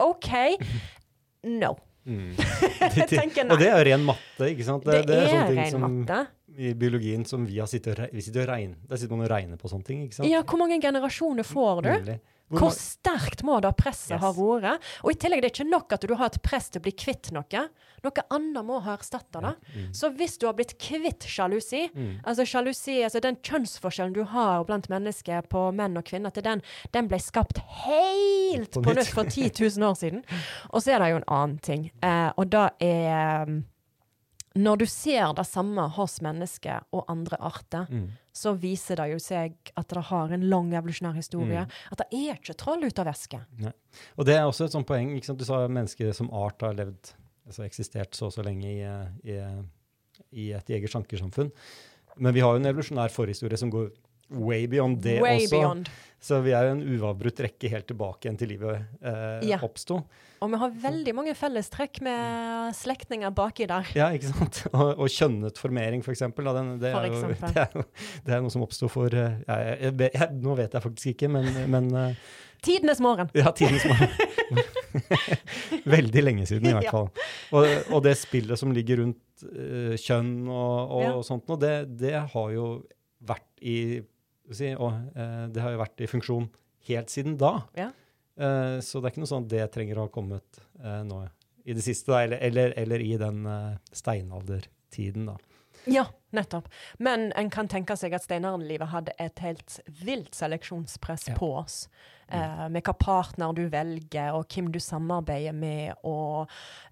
OK. 0.00 0.58
No. 1.44 1.76
Mm. 2.06 2.36
Tenker 3.10 3.44
nei. 3.44 3.52
Og 3.52 3.58
det 3.58 3.66
er 3.66 3.78
jo 3.80 3.84
ren 3.90 4.04
matte, 4.06 4.46
ikke 4.52 4.64
sant? 4.66 4.84
Det, 4.86 5.00
er, 5.02 5.26
sånne 5.26 5.46
ting 5.50 5.58
ren 5.58 5.70
som- 5.72 5.86
matte. 6.06 6.18
i 6.56 6.70
biologien 6.78 7.24
som 7.28 7.42
vi 7.44 7.58
har 7.58 7.66
sittet 7.68 7.92
og, 7.92 7.98
re- 8.04 8.12
vi 8.14 8.22
sitter 8.24 8.44
og 8.46 8.48
regner, 8.54 8.76
Der 8.88 8.96
sitter 8.96 9.16
man 9.18 9.26
og 9.26 9.30
regner 9.34 9.58
på 9.60 9.68
sånne 9.68 9.84
ting. 9.84 10.04
ikke 10.06 10.14
sant? 10.20 10.28
Ja, 10.30 10.42
hvor 10.46 10.58
mange 10.62 10.78
generasjoner 10.80 11.44
får 11.44 11.82
du? 11.82 11.88
Nemlig. 11.90 12.18
Hvor 12.50 12.70
sterkt 12.70 13.42
må 13.42 13.60
da 13.60 13.72
presset 13.72 14.12
Yes. 14.16 14.20
ha 14.22 14.30
vært? 14.32 14.80
Og 15.02 15.10
i 15.10 15.14
tillegg 15.18 15.42
det 15.42 15.48
er 15.50 15.54
ikke 15.64 15.70
nok 15.70 15.92
at 15.96 16.06
du 16.06 16.14
har 16.14 16.26
et 16.26 16.42
press 16.42 16.68
til 16.70 16.80
å 16.80 16.84
bli 16.84 16.92
kvitt 16.92 17.32
noe. 17.34 17.62
Noe 18.04 18.22
annet 18.30 18.64
må 18.64 18.80
ha 18.84 18.94
erstatta 18.96 19.40
det. 19.42 19.54
Mm. 19.74 19.88
Så 19.92 20.10
hvis 20.14 20.38
du 20.38 20.46
har 20.46 20.54
blitt 20.54 20.76
kvitt 20.78 21.26
sjalusi, 21.26 21.90
Mm. 21.96 22.20
altså 22.24 22.46
sjalusi, 22.46 23.02
altså 23.02 23.20
den 23.20 23.36
kjønnsforskjellen 23.42 24.12
du 24.14 24.22
har 24.24 24.62
blant 24.64 24.88
mennesker 24.88 25.42
på 25.50 25.72
menn 25.74 25.96
og 25.98 26.04
kvinner, 26.04 26.28
at 26.30 26.42
den, 26.44 26.62
den 26.92 27.08
ble 27.08 27.18
skapt 27.18 27.58
helt 27.58 28.70
På 28.72 28.82
på 28.82 28.94
nytt. 28.94 28.96
nytt 29.06 29.14
for 29.14 29.24
10 29.24 29.50
000 29.78 29.88
år 29.90 29.96
siden. 29.98 30.22
Og 30.70 30.82
så 30.82 30.94
er 30.94 30.98
det 31.02 31.10
jo 31.10 31.16
en 31.16 31.28
annen 31.28 31.58
ting, 31.58 31.90
eh, 32.02 32.30
og 32.36 32.50
da 32.50 32.68
er 32.80 33.42
um, 33.48 33.64
Når 34.56 34.78
du 34.80 34.86
ser 34.88 35.34
det 35.36 35.44
samme 35.46 35.84
hos 35.96 36.20
mennesker 36.24 36.86
og 36.96 37.04
andre 37.12 37.36
arter, 37.40 37.86
Mm. 37.90 38.08
så 38.32 38.54
viser 38.56 38.96
det 38.96 39.10
jo 39.12 39.18
seg 39.18 39.54
at 39.76 39.88
det 39.88 40.02
har 40.08 40.32
en 40.32 40.48
lang 40.48 40.72
evolusjonær 40.72 41.14
historie. 41.14 41.64
Mm. 41.66 41.70
At 41.92 41.98
det 41.98 42.06
er 42.12 42.34
ikke 42.36 42.56
troll 42.56 42.84
ut 42.84 42.98
av 42.98 43.06
væske. 43.06 43.40
Og 44.16 44.24
det 44.24 44.34
er 44.36 44.44
også 44.44 44.64
et 44.64 44.72
sånt 44.72 44.86
poeng. 44.86 45.12
Du 45.20 45.44
sa 45.44 45.66
mennesker 45.68 46.12
som 46.12 46.30
art 46.32 46.60
har 46.62 46.74
levd, 46.74 47.12
altså 47.46 47.64
eksistert 47.68 48.14
så 48.14 48.26
og 48.26 48.32
så 48.32 48.42
lenge 48.44 48.64
i, 48.66 48.80
eh, 48.80 49.06
i, 49.24 49.36
eh, 49.38 49.62
i 50.32 50.52
et 50.52 50.66
jeger-sankersamfunn. 50.66 51.52
Men 52.16 52.32
vi 52.34 52.40
har 52.40 52.52
jo 52.56 52.64
en 52.64 52.74
evolusjonær 52.74 53.10
forhistorie 53.12 53.58
som 53.58 53.70
går 53.70 53.90
way 54.30 54.66
beyond 54.66 55.02
det 55.04 55.20
Way 55.22 55.44
også. 55.44 55.56
beyond. 55.56 55.88
Så 56.26 56.40
vi 56.42 56.50
er 56.56 56.70
en 56.72 56.80
uavbrutt 56.96 57.38
rekke 57.44 57.68
helt 57.70 57.86
tilbake 57.86 58.24
igjen 58.26 58.38
til 58.40 58.48
livet 58.50 58.80
eh, 59.04 59.44
Ja. 59.46 59.58
oppsto. 59.62 60.00
Og 60.42 60.50
vi 60.52 60.58
har 60.60 60.72
veldig 60.82 61.12
mange 61.16 61.32
fellestrekk 61.38 62.00
med 62.04 62.74
slektninger 62.76 63.30
baki 63.36 63.66
der. 63.70 63.86
Ja, 63.96 64.08
ikke 64.12 64.32
sant? 64.32 64.62
Og, 64.76 64.98
og 64.98 65.08
kjønnet 65.12 65.56
formering, 65.60 66.02
for 66.04 66.12
eksempel. 66.12 66.44
Den, 66.56 66.74
det, 66.82 66.90
For 66.92 67.04
er 67.04 67.12
jo, 67.12 67.20
eksempel. 67.20 67.52
det, 67.54 67.62
er 67.62 68.26
det 68.26 68.34
er 68.36 68.42
noe 68.44 68.52
som 68.52 68.64
oppsto 68.66 68.88
for 68.92 69.14
ja, 69.14 69.28
jeg, 69.46 69.78
jeg, 69.86 70.10
jeg, 70.18 70.28
Nå 70.42 70.56
vet 70.58 70.74
jeg 70.76 70.84
faktisk 70.84 71.14
ikke, 71.14 71.30
men, 71.32 71.48
men 71.72 71.88
eh, 71.94 72.26
Tidenes 72.66 72.98
morgen. 73.04 73.28
Ja, 73.36 73.52
tidens 73.54 73.84
morgen. 73.86 74.10
Veldig 75.96 76.22
lenge 76.24 76.46
siden, 76.48 76.66
i 76.70 76.74
hvert 76.74 76.90
fall. 76.90 77.08
Og, 77.54 77.66
og 77.94 78.02
det 78.06 78.16
spillet 78.18 78.58
som 78.58 78.72
ligger 78.74 79.02
rundt 79.04 79.44
uh, 79.46 79.94
kjønn 80.00 80.32
og, 80.48 80.96
og 80.96 81.04
Ja. 81.04 81.12
sånt 81.28 81.46
noe, 81.50 81.60
det, 81.62 81.74
det 82.00 82.14
har 82.32 82.50
jo 82.54 82.66
vært 83.26 83.46
i 83.62 83.76
si, 84.54 84.74
og, 84.74 84.92
eh, 85.16 85.46
Det 85.48 85.62
har 85.62 85.72
jo 85.74 85.80
vært 85.82 86.00
i 86.04 86.10
funksjon 86.10 86.48
helt 86.88 87.10
siden 87.10 87.36
da. 87.40 87.62
Ja. 87.74 87.90
Eh, 88.36 88.78
så 88.84 89.00
det 89.00 89.08
er 89.08 89.14
ikke 89.14 89.24
noe 89.24 89.32
sånn 89.32 89.46
at 89.46 89.52
det 89.54 89.66
trenger 89.74 89.98
å 89.98 90.06
ha 90.06 90.12
kommet 90.12 90.60
eh, 90.82 91.02
nå 91.08 91.24
i 91.66 91.74
det 91.74 91.82
siste, 91.82 92.12
da, 92.12 92.22
eller, 92.22 92.38
eller, 92.46 92.74
eller 92.78 93.02
i 93.02 93.16
den 93.18 93.46
eh, 93.50 93.78
steinaldertiden, 93.96 95.26
da. 95.32 95.36
Ja, 95.90 96.04
nettopp. 96.36 96.68
Men 97.02 97.30
en 97.36 97.50
kan 97.50 97.68
tenke 97.68 97.96
seg 97.98 98.14
at 98.16 98.22
steinalderlivet 98.26 98.88
hadde 98.92 99.14
et 99.18 99.38
helt 99.44 99.80
vilt 100.04 100.34
seleksjonspress 100.36 101.28
Ja. 101.32 101.34
på 101.38 101.50
oss. 101.62 101.88
Eh, 102.28 102.68
med 102.68 102.82
hva 102.82 102.92
partner 102.98 103.52
du 103.54 103.68
velger, 103.70 104.32
og 104.34 104.48
hvem 104.50 104.72
du 104.74 104.80
samarbeider 104.82 105.52
med, 105.54 105.94
og, 106.04 106.48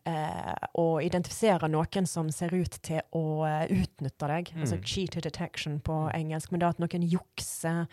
eh, 0.07 0.55
og 0.79 1.03
identifisere 1.03 1.67
noen 1.69 2.07
som 2.07 2.31
ser 2.31 2.55
ut 2.55 2.79
til 2.87 3.01
å 3.13 3.45
eh, 3.47 3.67
utnytte 3.83 4.29
deg. 4.31 4.53
Altså 4.57 4.77
Mm. 4.79 4.85
cheater 4.85 5.21
detection 5.21 5.81
på 5.81 6.11
engelsk. 6.15 6.53
Men 6.53 6.61
det 6.61 6.69
at 6.69 6.79
noen 6.79 7.03
jukser, 7.11 7.87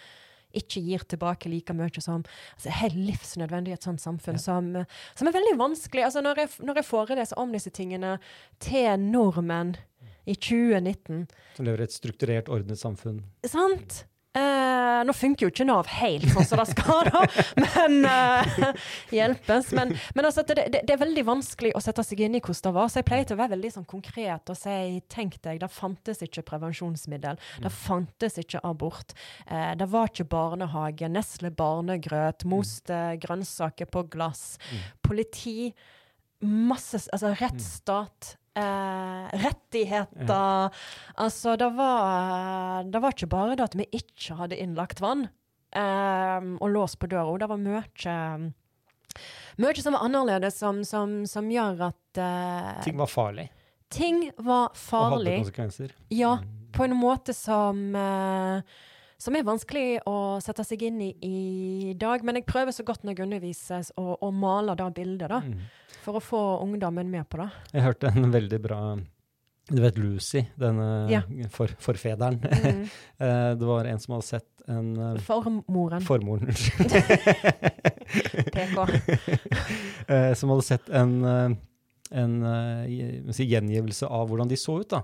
ikke 0.53 0.81
gir 0.83 0.99
tilbake 1.07 1.47
like 1.49 1.73
mye 1.73 2.01
som 2.01 2.25
altså, 2.57 2.69
helt 2.69 2.93
livsnødvendig 2.95 3.69
i 3.69 3.73
et 3.77 3.83
sånt 3.83 4.01
samfunn 4.01 4.33
Ja. 4.35 4.37
som, 4.37 4.85
som 5.15 5.27
er 5.27 5.31
veldig 5.31 5.57
vanskelig. 5.57 6.03
Altså, 6.03 6.21
når, 6.21 6.35
jeg, 6.35 6.49
når 6.59 6.75
jeg 6.75 6.85
foreleser 6.85 7.37
om 7.37 7.51
disse 7.53 7.69
tingene 7.71 8.19
til 8.59 8.97
nordmenn 8.99 9.77
i 10.25 10.35
2019 10.35 11.27
Som 11.57 11.65
lever 11.67 11.83
i 11.83 11.89
et 11.89 11.95
strukturert, 11.95 12.49
ordnet 12.51 12.79
samfunn. 12.79 13.23
Sant? 13.47 14.05
Eh, 14.31 15.01
nå 15.03 15.11
funker 15.11 15.43
jo 15.43 15.51
ikke 15.51 15.65
Nav 15.67 15.89
helt 15.91 16.23
sånn 16.31 16.45
som 16.47 16.59
det 16.61 16.69
skal, 16.69 17.09
da, 17.09 17.23
men 17.65 18.05
eh, 18.07 18.61
hjelpes. 19.11 19.73
Men, 19.75 19.91
men 20.15 20.27
altså, 20.27 20.45
det, 20.47 20.69
det, 20.71 20.83
det 20.87 20.95
er 20.95 21.01
veldig 21.01 21.25
vanskelig 21.27 21.73
å 21.75 21.81
sette 21.83 22.05
seg 22.07 22.23
inn 22.23 22.37
i 22.39 22.41
hvordan 22.43 22.69
det 22.69 22.73
var. 22.77 22.87
Så 22.87 23.01
jeg 23.01 23.09
pleier 23.09 23.27
til 23.27 23.35
å 23.35 23.41
være 23.41 23.53
veldig 23.57 23.73
sånn 23.75 23.89
konkret 23.91 24.53
og 24.53 24.59
si 24.59 25.01
tenk 25.11 25.35
deg, 25.43 25.59
det 25.59 25.71
fantes 25.75 26.23
ikke 26.23 26.45
prevensjonsmiddel. 26.47 27.41
Det 27.65 27.73
fantes 27.75 28.39
ikke 28.39 28.63
abort. 28.67 29.11
Eh, 29.49 29.73
det 29.75 29.89
var 29.91 30.11
ikke 30.13 30.29
barnehage. 30.31 31.11
Nesle 31.11 31.51
barnegrøt. 31.51 32.47
Moste 32.47 33.01
grønnsaker 33.25 33.91
på 33.91 34.05
glass. 34.15 34.55
Mm. 34.71 34.85
Politi. 35.09 35.57
Masse 36.41 37.03
Altså 37.11 37.35
rettsstat. 37.35 38.37
Eh, 38.57 39.27
rettigheter. 39.45 40.73
Altså, 41.15 41.53
det 41.55 41.69
var, 41.77 42.83
det 42.83 42.99
var 42.99 43.15
ikke 43.15 43.29
bare 43.31 43.55
det 43.55 43.63
at 43.69 43.77
vi 43.79 43.85
ikke 43.95 44.35
hadde 44.41 44.57
innlagt 44.59 44.99
vann 44.99 45.27
eh, 45.71 46.49
og 46.59 46.67
lås 46.73 46.97
på 46.99 47.07
døra. 47.07 47.37
Det 47.39 47.47
var 47.47 47.61
mye 47.61 47.83
mye 49.61 49.81
som 49.83 49.95
var 49.95 50.03
annerledes, 50.07 50.57
som, 50.59 50.83
som, 50.87 51.21
som 51.27 51.47
gjør 51.51 51.87
at 51.91 52.19
eh, 52.19 52.83
Ting 52.83 52.99
var 52.99 53.11
farlig 53.11 53.49
ting 53.91 54.21
var 54.39 54.69
og 54.71 54.79
hadde 54.79 55.37
konsekvenser. 55.43 55.91
Ja, 56.15 56.37
Mm. 56.41 56.71
på 56.71 56.83
en 56.85 56.93
måte 56.95 57.33
som 57.35 57.95
eh, 57.95 58.61
som 59.21 59.35
er 59.37 59.45
vanskelig 59.45 59.99
å 60.09 60.39
sette 60.41 60.63
seg 60.65 60.81
inn 60.87 60.99
i 61.05 61.11
i 61.21 61.93
dag. 61.99 62.23
Men 62.25 62.39
jeg 62.39 62.47
prøver 62.49 62.73
så 62.75 62.85
godt 62.87 63.03
når 63.05 63.15
jeg 63.19 63.27
underviser 63.27 63.91
å, 64.01 64.17
å 64.17 64.31
male 64.33 64.75
det 64.79 64.89
bildet, 64.97 65.29
da. 65.29 65.41
Mm. 65.45 65.59
For 66.01 66.17
å 66.17 66.21
få 66.23 66.41
ungdommen 66.63 67.11
med 67.13 67.27
på 67.29 67.37
det. 67.43 67.49
Jeg 67.75 67.85
hørte 67.85 68.09
en 68.09 68.31
veldig 68.33 68.59
bra 68.63 68.79
Du 69.71 69.77
vet 69.83 69.97
Lucy, 70.01 70.41
denne 70.59 70.87
Ja. 71.11 71.21
for, 71.53 71.69
forfederen. 71.79 72.39
Mm. 72.41 72.85
Eh, 73.21 73.51
det 73.53 73.67
var 73.69 73.85
en 73.85 73.99
som 74.01 74.15
hadde 74.15 74.25
sett 74.25 74.63
en 74.67 74.87
eh, 74.97 75.19
Formoren. 75.21 76.01
Formoren, 76.01 76.49
PK. 78.55 78.87
eh, 80.07 80.33
som 80.33 80.49
hadde 80.55 80.65
sett 80.65 80.89
en, 80.89 81.13
en, 82.09 82.33
en 82.49 83.29
gjengivelse 83.37 84.09
av 84.09 84.25
hvordan 84.31 84.49
de 84.49 84.57
så 84.57 84.79
ut. 84.81 84.89
da. 84.89 85.03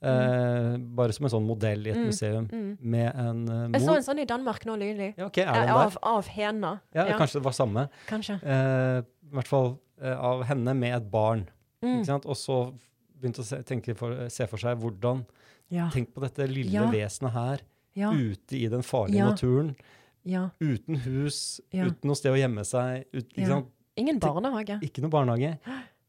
Eh, 0.00 0.76
Bare 0.78 1.12
som 1.12 1.26
en 1.26 1.30
sånn 1.32 1.46
modell 1.46 1.86
i 1.86 1.90
et 1.90 1.96
Mm. 1.96 2.04
museum. 2.06 2.46
Mm. 2.52 2.78
Med 2.80 3.14
en 3.16 3.44
mor 3.44 3.78
Jeg 3.78 3.82
så 3.82 3.96
en 3.96 4.02
sånn 4.02 4.20
i 4.20 4.24
Danmark 4.26 4.64
nå 4.64 4.76
nylig. 4.78 5.14
Ja, 5.18 5.26
okay, 5.26 5.42
er 5.44 5.52
den 5.52 5.62
Eh, 5.62 5.66
der? 5.66 5.74
Av, 5.74 5.98
av 6.02 6.26
hena. 6.28 6.80
Ja, 6.94 7.04
Kanskje 7.18 7.32
det 7.40 7.42
var 7.44 7.52
samme. 7.52 7.88
kanskje. 8.06 8.40
Eh, 8.42 9.02
I 9.28 9.34
hvert 9.34 9.46
fall 9.48 9.78
eh, 10.00 10.14
av 10.16 10.44
henne 10.44 10.74
med 10.76 10.94
et 10.94 11.10
barn. 11.10 11.48
Mm. 11.82 11.98
Ikke 12.00 12.06
sant? 12.06 12.26
Og 12.26 12.36
så 12.36 12.72
begynte 13.20 13.40
å 13.40 13.44
se, 13.44 13.56
tenke 13.64 13.96
for, 13.96 14.28
se 14.28 14.46
for 14.46 14.56
seg 14.58 14.78
hvordan 14.78 15.26
Ja. 15.70 15.90
Tenk 15.90 16.14
på 16.14 16.20
dette 16.22 16.46
lille 16.48 16.70
Ja. 16.72 16.86
vesenet 16.90 17.32
her 17.32 17.58
Ja. 17.94 18.10
ute 18.12 18.52
i 18.56 18.68
den 18.68 18.80
farlige 18.82 19.16
Ja. 19.18 19.30
naturen. 19.30 19.76
ja. 20.24 20.50
Uten 20.60 20.96
hus, 20.96 21.60
Ja. 21.72 21.84
uten 21.86 22.04
noe 22.04 22.14
sted 22.14 22.32
å 22.32 22.36
gjemme 22.38 22.60
seg. 22.64 23.04
Ut, 23.12 23.26
Ja. 23.36 23.62
Ingen 23.96 24.20
barnehage. 24.20 24.80
ikke 24.80 25.00
noe 25.02 25.10
barnehage. 25.10 25.58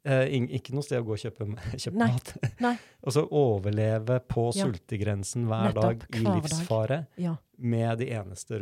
Eh, 0.05 0.29
ikke 0.55 0.71
noe 0.73 0.81
sted 0.85 1.01
å 1.01 1.05
gå 1.05 1.11
og 1.17 1.19
kjøpe, 1.19 1.45
kjøpe 1.83 1.97
Nei. 1.99 2.07
mat. 2.13 2.29
Nei. 2.63 2.73
og 3.05 3.11
så 3.15 3.25
overleve 3.35 4.19
på 4.31 4.45
Ja. 4.55 4.65
sultegrensen 4.65 5.45
hver 5.49 5.67
Nettopp, 5.73 5.83
dag 5.83 6.05
i 6.15 6.21
hver 6.23 6.29
dag. 6.29 6.43
livsfare. 6.43 6.99
Ja. 7.17 7.35
Med 7.59 7.97
de 7.99 8.07
eneste, 8.15 8.59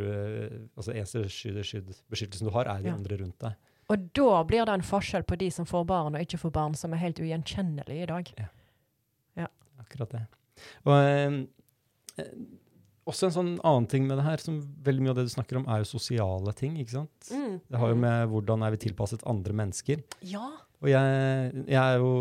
altså 0.76 0.92
eneste 0.96 1.22
skydd, 1.30 1.60
skydd, 1.62 1.92
beskyttelsen 2.10 2.48
du 2.50 2.54
har, 2.56 2.66
er 2.66 2.82
de 2.82 2.88
Ja. 2.90 2.94
andre 2.98 3.16
rundt 3.22 3.38
deg. 3.38 3.54
Og 3.88 4.08
da 4.12 4.42
blir 4.44 4.66
det 4.66 4.74
en 4.74 4.82
forskjell 4.84 5.22
på 5.24 5.38
de 5.38 5.46
som 5.54 5.64
får 5.64 5.86
barn 5.86 6.14
og 6.14 6.20
ikke 6.20 6.38
får 6.42 6.50
barn, 6.52 6.74
som 6.74 6.92
er 6.92 6.98
helt 6.98 7.20
ugjenkjennelig 7.22 8.02
i 8.02 8.06
dag. 8.10 8.32
Akkurat 9.78 10.10
det. 10.10 10.20
Og 10.84 10.92
eh, 12.18 12.24
også 13.08 13.28
en 13.28 13.34
sånn 13.34 13.52
annen 13.66 13.86
ting 13.90 14.04
med 14.08 14.20
det 14.20 14.26
her, 14.26 14.42
som 14.42 14.58
veldig 14.84 15.04
mye 15.06 15.14
av 15.14 15.20
det 15.20 15.28
du 15.28 15.32
snakker 15.34 15.60
om, 15.60 15.68
er 15.70 15.82
jo 15.84 15.88
sosiale 15.90 16.52
ting. 16.58 16.76
ikke 16.82 16.96
sant? 16.98 17.30
Mm. 17.32 17.54
Det 17.68 17.80
har 17.82 17.94
jo 17.94 18.00
med 18.04 18.28
hvordan 18.34 18.66
er 18.66 18.74
vi 18.76 18.82
tilpasset 18.88 19.24
andre 19.28 19.56
mennesker. 19.62 20.04
Ja. 20.28 20.44
Og 20.82 20.92
jeg, 20.92 21.64
jeg 21.66 21.80
er 21.82 21.98
jo 22.04 22.12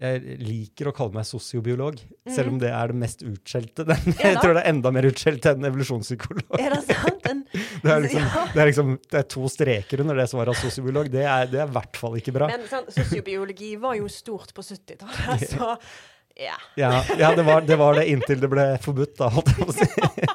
jeg 0.00 0.38
liker 0.40 0.88
å 0.88 0.92
kalle 0.96 1.12
meg 1.12 1.26
sosiobiolog, 1.28 1.98
selv 2.32 2.54
om 2.54 2.60
det 2.62 2.70
er 2.72 2.88
det 2.88 2.96
mest 3.02 3.20
utskjelte. 3.20 3.84
Jeg 4.16 4.38
tror 4.40 4.54
det 4.56 4.62
er 4.62 4.70
enda 4.70 4.88
mer 4.96 5.04
utskjelt 5.10 5.44
enn 5.50 5.66
evolusjonspsykolog. 5.68 6.54
Er 6.56 6.72
det 6.72 6.78
sant? 6.86 7.26
En, 7.28 7.42
Det 7.84 7.90
er 7.92 8.00
liksom, 8.06 8.24
Ja. 8.24 8.44
det 8.54 8.62
er 8.62 8.70
liksom 8.70 8.94
det 9.12 9.18
er 9.20 9.26
to 9.36 9.50
streker 9.52 10.00
under 10.06 10.16
det 10.16 10.24
svaret 10.32 10.54
av 10.54 10.56
sosiobiolog. 10.62 11.10
Det 11.12 11.26
er, 11.28 11.52
i 11.52 11.66
hvert 11.76 12.00
fall 12.00 12.16
ikke 12.16 12.32
bra. 12.32 12.48
men 12.48 12.64
sånn, 12.70 12.88
sosiobiologi 12.96 13.74
var 13.82 13.98
jo 14.00 14.08
stort 14.08 14.54
på 14.56 14.64
70-tallet, 14.64 15.44
så 15.52 15.74
ja. 16.36 16.56
Ja, 16.76 17.04
ja 17.18 17.30
det, 17.36 17.42
var, 17.46 17.60
det 17.66 17.76
var 17.80 17.94
det 17.98 18.06
inntil 18.12 18.40
det 18.40 18.48
ble 18.52 18.64
forbudt, 18.82 19.16
da, 19.18 19.28
holdt 19.34 19.50
jeg 19.52 19.64
på 19.64 19.70
å 19.70 19.76
si. 19.76 19.88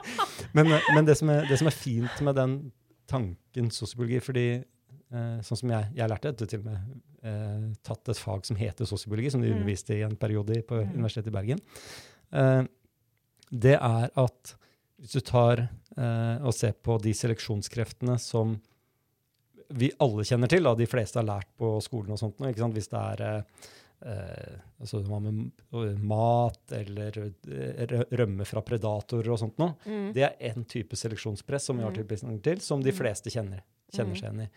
Men, 0.56 0.70
men 0.96 1.04
det, 1.04 1.18
som 1.20 1.28
er, 1.34 1.42
det 1.50 1.58
som 1.60 1.68
er 1.68 1.76
fint 1.76 2.22
med 2.24 2.38
den 2.38 2.52
tanken 3.12 3.66
sosiologi, 3.76 4.22
fordi 4.24 4.46
eh, 4.56 5.42
sånn 5.44 5.60
som 5.60 5.74
jeg, 5.74 5.90
jeg 5.98 6.08
lærte 6.08 6.32
det, 6.32 6.48
til 6.48 6.62
og 6.62 6.70
med 6.70 6.94
eh, 7.28 7.66
tatt 7.84 8.12
et 8.14 8.22
fag 8.24 8.46
som 8.48 8.56
heter 8.56 8.88
sosiologi, 8.88 9.34
som 9.34 9.44
de 9.44 9.50
Mm. 9.52 9.58
underviste 9.58 9.98
i 9.98 10.06
en 10.08 10.16
periode 10.16 10.62
på 10.64 10.80
Mm. 10.80 10.94
Universitetet 10.96 11.28
i 11.28 11.36
Bergen, 11.36 11.60
eh, 12.32 12.64
det 13.52 13.76
er 13.76 14.08
at 14.16 14.56
hvis 15.02 15.18
du 15.18 15.26
tar 15.28 15.66
eh, 15.98 16.38
og 16.40 16.54
ser 16.56 16.72
på 16.72 16.96
de 17.04 17.12
seleksjonskreftene 17.12 18.16
som 18.24 18.56
vi 19.76 19.92
alle 20.00 20.24
kjenner 20.24 20.48
til, 20.48 20.64
da, 20.64 20.72
de 20.80 20.88
fleste 20.88 21.20
har 21.20 21.28
lært 21.28 21.52
på 21.60 21.76
skolen 21.84 22.16
og 22.16 22.22
sånt, 22.22 22.40
nå, 22.40 22.54
hvis 22.72 22.88
det 22.94 23.02
er 23.02 23.26
eh, 24.04 24.58
altså 24.82 25.04
hva 25.06 25.20
med 25.22 25.52
mat 26.04 26.72
eller 26.72 27.18
eh, 27.22 27.96
rømme 28.12 28.46
fra 28.46 28.62
predatorer 28.62 29.32
og 29.32 29.40
sånt 29.40 29.58
noe. 29.62 29.76
Mm. 29.86 30.14
Det 30.14 30.24
er 30.24 30.36
én 30.52 30.66
type 30.68 30.96
seleksjonspress 30.96 31.70
som 31.70 31.78
vi 31.78 31.84
har 31.84 31.92
Mm. 31.92 32.02
tilpasning 32.04 32.42
til, 32.44 32.60
som 32.60 32.82
de 32.82 32.92
Mm. 32.92 32.98
fleste 32.98 33.30
kjenner, 33.32 33.62
kjenner 33.94 34.12
Mm. 34.14 34.20
seg 34.20 34.30
igjen 34.34 34.42
i. 34.42 34.50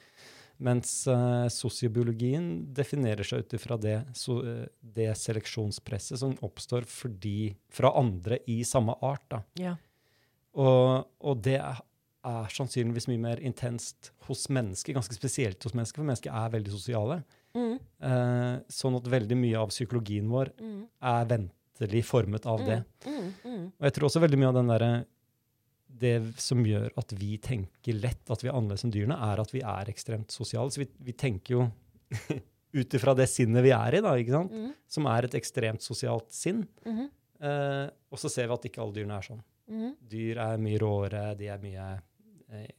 Mens 0.61 1.07
eh, 1.07 1.48
sosiobiologien 1.48 2.72
definerer 2.74 3.22
seg 3.22 3.44
ut 3.44 3.53
ifra 3.55 3.77
det, 3.81 4.07
so, 4.16 4.40
eh, 4.42 4.66
det 4.83 5.14
seleksjonspresset 5.16 6.18
som 6.18 6.35
oppstår 6.42 6.85
fordi, 6.85 7.55
fra 7.70 7.92
andre 7.94 8.40
i 8.48 8.62
samme 8.64 8.96
art. 9.01 9.22
Da. 9.31 9.42
Ja. 9.57 9.77
Og, 10.55 11.07
og 11.20 11.42
det 11.42 11.61
er, 11.61 11.79
er 12.24 12.48
sannsynligvis 12.51 13.07
mye 13.09 13.20
mer 13.22 13.37
intenst 13.37 14.11
hos 14.27 14.48
mennesker, 14.48 14.92
ganske 14.94 15.14
spesielt 15.14 15.62
hos 15.62 15.72
mennesker, 15.74 16.01
for 16.03 16.09
mennesker 16.09 16.35
er 16.35 16.51
veldig 16.51 16.72
sosiale. 16.74 17.22
Mm. 17.57 17.79
Eh, 18.01 18.57
sånn 18.69 18.97
at 18.99 19.07
veldig 19.11 19.37
mye 19.41 19.57
av 19.59 19.69
psykologien 19.73 20.29
vår 20.29 20.51
Mm. 20.61 20.83
er 21.03 21.25
ventelig 21.27 22.05
formet 22.05 22.47
av 22.47 22.59
det. 22.67 22.85
Mm. 23.07 23.33
Mm. 23.45 23.65
Og 23.79 23.83
jeg 23.89 23.93
tror 23.97 24.09
også 24.09 24.21
veldig 24.21 24.39
mye 24.39 24.49
av 24.49 24.55
den 24.55 24.67
derre 24.75 24.91
Det 25.99 26.35
som 26.39 26.61
gjør 26.63 26.91
at 27.01 27.11
vi 27.17 27.39
tenker 27.39 27.95
lett 27.99 28.31
at 28.31 28.43
vi 28.43 28.49
er 28.49 28.53
annerledes 28.55 28.85
enn 28.85 28.93
dyrene, 28.93 29.17
er 29.19 29.41
at 29.41 29.51
vi 29.51 29.61
er 29.63 29.89
ekstremt 29.91 30.31
sosiale. 30.31 30.71
Så 30.71 30.79
vi, 30.85 30.87
vi 31.01 31.13
tenker 31.13 31.55
jo 31.57 31.71
ut 32.79 32.95
ifra 32.95 33.15
det 33.17 33.27
sinnet 33.29 33.65
vi 33.65 33.71
er 33.73 33.97
i, 33.97 34.01
da, 34.05 34.13
ikke 34.15 34.31
sant? 34.37 34.53
Mm. 34.53 34.75
som 34.87 35.07
er 35.07 35.25
et 35.25 35.35
ekstremt 35.35 35.81
sosialt 35.83 36.29
sinn. 36.31 36.67
Mhm. 36.87 37.09
Eh, 37.41 37.89
og 38.13 38.19
så 38.19 38.29
ser 38.31 38.47
vi 38.49 38.55
at 38.55 38.65
ikke 38.69 38.83
alle 38.85 38.93
dyrene 38.95 39.17
er 39.19 39.23
sånn. 39.27 39.43
Mhm. 39.71 39.97
Dyr 40.13 40.39
er 40.45 40.59
mye 40.59 40.79
råere, 40.79 41.25
de 41.39 41.49
er 41.49 41.59
mye 41.59 41.89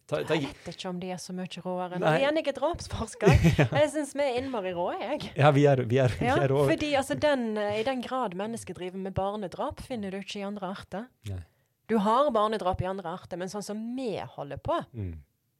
ta, 0.09 0.23
ta, 0.25 0.33
Jeg 0.33 0.49
vet 0.65 0.73
ikke 0.73 0.89
om 0.89 0.99
de 1.01 1.11
er 1.13 1.19
så 1.21 1.33
mye 1.37 1.61
råere. 1.61 1.99
Nei. 2.01 2.15
Igjen, 2.23 2.39
jeg 2.41 2.47
er 2.49 2.55
drapsforsker. 2.57 3.33
Jeg 3.69 3.89
syns 3.93 4.15
vi 4.17 4.25
er 4.25 4.37
innmari 4.41 4.71
rå, 4.73 4.87
jeg. 4.97 5.29
Ja, 5.37 5.51
vi 5.53 5.67
er, 5.69 5.83
vi 5.85 5.99
er, 6.01 6.15
vi 6.17 6.25
er 6.31 6.47
rå. 6.49 6.63
fordi 6.71 6.89
altså, 6.97 7.13
den, 7.21 7.51
eh, 7.61 7.79
I 7.81 7.85
den 7.85 8.01
grad 8.01 8.33
mennesker 8.39 8.73
driver 8.73 8.97
med 8.97 9.13
barnedrap, 9.13 9.81
finner 9.85 10.11
du 10.15 10.17
ikke 10.23 10.39
i 10.41 10.45
andre 10.47 10.71
arter. 10.73 11.05
Nei. 11.29 11.41
Du 11.89 11.97
har 12.05 12.29
barnedrap 12.33 12.81
i 12.81 12.85
andre 12.89 13.09
arter, 13.17 13.37
men 13.41 13.49
sånn 13.49 13.65
som 13.65 13.79
vi 13.97 14.11
holder 14.35 14.57
på, 14.61 14.75
Mm. 14.93 15.13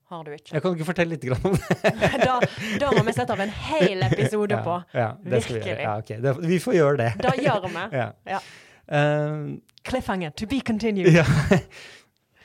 har 0.09 0.23
du 0.25 0.31
ikke. 0.33 0.53
Jeg 0.55 0.61
kan 0.61 0.75
ikke 0.75 0.85
fortelle 0.89 1.13
litt 1.17 1.25
om 1.45 1.53
det. 1.53 1.93
da, 2.25 2.39
da 2.81 2.91
må 2.97 3.03
vi 3.05 3.13
sette 3.13 3.33
av 3.33 3.41
en 3.45 3.49
hel 3.69 4.01
episode 4.09 4.57
på. 4.65 4.75
Ja, 4.93 4.99
ja, 5.05 5.09
det 5.21 5.43
skal 5.45 5.55
vi. 5.55 5.61
Virkelig. 5.61 5.85
Ja, 5.85 5.95
okay. 6.01 6.17
det, 6.21 6.35
vi 6.49 6.59
får 6.61 6.77
gjøre 6.79 6.97
det. 7.03 7.11
Da 7.21 7.33
gjør 7.37 7.65
vi. 7.69 7.85
Ja. 8.01 8.07
Ja. 8.25 8.41
Eh, 8.89 9.57
Cliffhanger, 9.85 10.31
to 10.37 10.45
be 10.49 10.61
continued. 10.65 11.13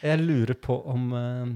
Jeg 0.02 0.20
lurer 0.22 0.56
på 0.58 0.76
om 0.90 1.12
uh, 1.14 1.52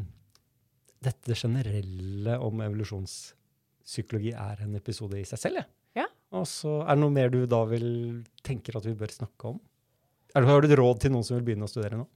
dette 1.05 1.37
generelle 1.39 2.37
om 2.45 2.63
evolusjonspsykologi 2.65 4.35
er 4.35 4.63
en 4.65 4.77
episode 4.79 5.19
i 5.21 5.27
seg 5.29 5.43
selv. 5.43 5.65
Ja. 5.99 6.07
Og 6.37 6.47
så 6.51 6.81
er 6.85 6.95
det 6.95 7.03
noe 7.03 7.15
mer 7.15 7.33
du 7.33 7.43
da 7.51 7.63
vil 7.71 7.89
tenker 8.47 8.79
at 8.79 8.87
vi 8.87 8.97
bør 8.99 9.13
snakke 9.15 9.55
om? 9.55 9.59
Er 10.37 10.45
har 10.45 10.61
du 10.61 10.69
et 10.69 10.79
råd 10.79 11.03
til 11.03 11.15
noen 11.15 11.25
som 11.25 11.39
vil 11.39 11.47
begynne 11.47 11.67
å 11.67 11.71
studere 11.73 12.01
nå? 12.01 12.07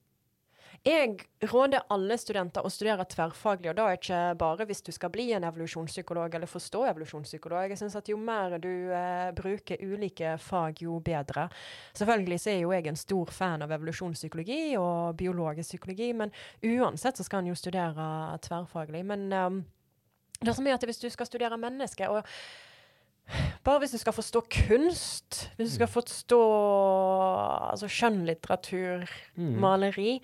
Jeg 0.83 1.29
råder 1.47 1.85
alle 1.95 2.17
studenter 2.19 2.65
å 2.67 2.71
studere 2.73 3.05
tverrfaglig, 3.07 3.69
og 3.71 3.77
da 3.79 3.85
er 3.87 3.99
ikke 4.01 4.23
bare 4.41 4.65
hvis 4.67 4.83
du 4.83 4.89
skal 4.91 5.13
bli 5.15 5.29
en 5.37 5.45
evolusjonspsykolog 5.47 6.35
eller 6.35 6.51
forstå 6.51 6.81
evolusjonspsykolog. 6.91 7.71
Jeg 7.71 7.79
synes 7.79 7.95
at 8.01 8.11
Jo 8.11 8.17
mer 8.19 8.57
du 8.59 8.91
eh, 8.91 9.29
bruker 9.37 9.79
ulike 9.79 10.33
fag, 10.43 10.83
jo 10.83 10.97
bedre. 10.99 11.47
Selvfølgelig 11.95 12.41
så 12.43 12.51
er 12.51 12.59
jo 12.65 12.75
jeg 12.75 12.91
en 12.91 12.99
stor 12.99 13.31
fan 13.31 13.63
av 13.63 13.77
evolusjonspsykologi 13.79 14.75
og 14.81 15.15
biologisk 15.23 15.77
psykologi, 15.77 16.11
men 16.19 16.35
uansett 16.67 17.21
så 17.21 17.29
skal 17.31 17.45
en 17.45 17.53
jo 17.53 17.61
studere 17.63 18.09
tverrfaglig. 18.43 19.05
Men 19.07 19.31
um, 19.31 19.63
det 20.43 20.57
som 20.59 20.67
er 20.67 20.75
at 20.75 20.91
hvis 20.91 20.99
du 20.99 21.07
skal 21.15 21.31
studere 21.31 21.63
mennesket 21.63 22.11
og 22.11 22.27
bare 23.63 23.83
hvis 23.83 23.95
du 23.95 24.01
skal 24.01 24.15
forstå 24.17 24.41
kunst, 24.51 25.39
hvis 25.57 25.71
du 25.71 25.75
skal 25.77 25.91
forstå 25.91 26.41
altså 27.71 27.91
skjønnlitteratur, 27.91 29.07
maleri, 29.37 30.17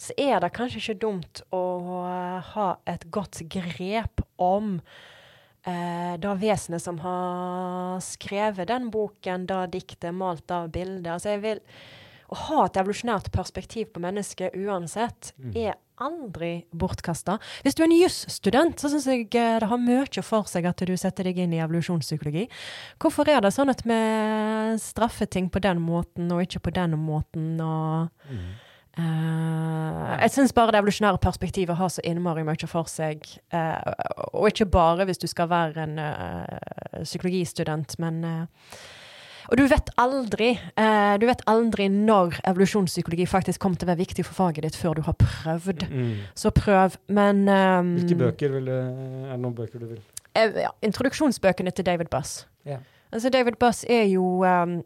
så 0.00 0.16
er 0.20 0.40
det 0.40 0.54
kanskje 0.56 0.80
ikke 0.80 1.02
dumt 1.04 1.42
å 1.54 1.64
eh, 2.06 2.54
ha 2.54 2.70
et 2.88 3.04
godt 3.12 3.42
grep 3.52 4.24
om 4.40 4.78
eh, 5.68 6.16
det 6.22 6.34
vesenet 6.40 6.84
som 6.84 7.02
har 7.04 8.00
skrevet 8.04 8.72
den 8.72 8.88
boken, 8.94 9.46
det 9.50 9.62
diktet, 9.76 10.16
malt 10.16 10.46
det 10.48 10.64
bildet. 10.78 11.12
Altså 11.18 11.36
jeg 11.36 11.44
vil 11.44 11.64
Å 12.32 12.38
ha 12.46 12.62
et 12.66 12.78
evolusjonært 12.80 13.32
perspektiv 13.34 13.92
på 13.94 14.02
mennesket 14.02 14.56
uansett 14.58 15.32
er 15.54 15.76
aldri 16.02 16.66
bortkasta. 16.76 17.38
Hvis 17.64 17.76
du 17.76 17.82
er 17.82 17.88
en 17.88 17.96
jusstudent, 17.96 18.80
så 18.80 18.90
syns 18.92 19.06
jeg 19.08 19.28
eh, 19.32 19.56
det 19.62 19.70
har 19.70 19.80
mye 19.80 20.24
for 20.24 20.48
seg 20.50 20.68
at 20.68 20.84
du 20.84 20.92
setter 20.98 21.28
deg 21.28 21.40
inn 21.40 21.54
i 21.56 21.62
evolusjonspsykologi. 21.64 22.46
Hvorfor 23.02 23.30
er 23.32 23.42
det 23.44 23.54
sånn 23.56 23.72
at 23.72 23.82
vi 23.86 23.98
straffer 24.82 25.30
ting 25.30 25.48
på 25.52 25.62
den 25.64 25.80
måten 25.84 26.30
og 26.34 26.44
ikke 26.44 26.66
på 26.68 26.76
den 26.76 26.98
måten? 27.00 27.56
og... 27.60 28.12
Mm. 28.30 28.54
Uh, 28.96 30.14
jeg 30.22 30.32
syns 30.32 30.54
bare 30.56 30.72
det 30.72 30.78
evolusjonære 30.80 31.18
perspektivet 31.20 31.76
har 31.76 31.90
så 31.92 32.00
innmari 32.08 32.46
mye 32.48 32.68
for 32.70 32.88
seg. 32.88 33.26
Uh, 33.52 33.76
og 34.30 34.48
ikke 34.48 34.70
bare 34.72 35.04
hvis 35.04 35.20
du 35.20 35.26
skal 35.28 35.50
være 35.50 35.84
en 35.84 36.00
uh, 36.00 37.02
psykologistudent, 37.02 37.98
men 38.00 38.22
Og 39.50 39.60
du 39.60 39.64
vet 39.70 39.90
aldri 40.00 40.48
eh, 40.56 41.14
Du 41.20 41.26
vet 41.28 41.42
aldri 41.50 41.88
når 41.92 42.40
evolusjonspsykologi 42.50 43.28
faktisk 43.30 43.62
kommer 43.62 43.80
til 43.80 43.88
å 43.88 43.92
være 43.92 44.02
viktig 44.02 44.26
for 44.26 44.46
faget 44.46 44.66
ditt 44.66 44.78
før 44.78 44.98
du 44.98 45.04
har 45.06 45.16
prøvd. 45.20 45.86
Mm. 45.90 46.12
Så 46.34 46.52
prøv, 46.56 46.98
men 47.06 47.46
um, 47.48 47.94
Hvilke 48.00 48.18
bøker 48.26 48.58
vil 48.58 48.70
du, 48.70 48.74
Er 48.76 49.32
det 49.36 49.40
noen 49.44 49.56
bøker 49.56 49.82
du 49.82 49.88
vil 49.94 50.02
eh, 50.34 50.60
ja, 50.66 50.72
Introduksjonsbøkene 50.86 51.72
til 51.74 51.86
David 51.86 52.10
Buss. 52.12 52.44
Yeah. 52.66 52.82
Altså, 53.12 53.30
David 53.30 53.58
Buss 53.60 53.84
er 53.88 54.04
jo 54.10 54.42
ehm, 54.44 54.80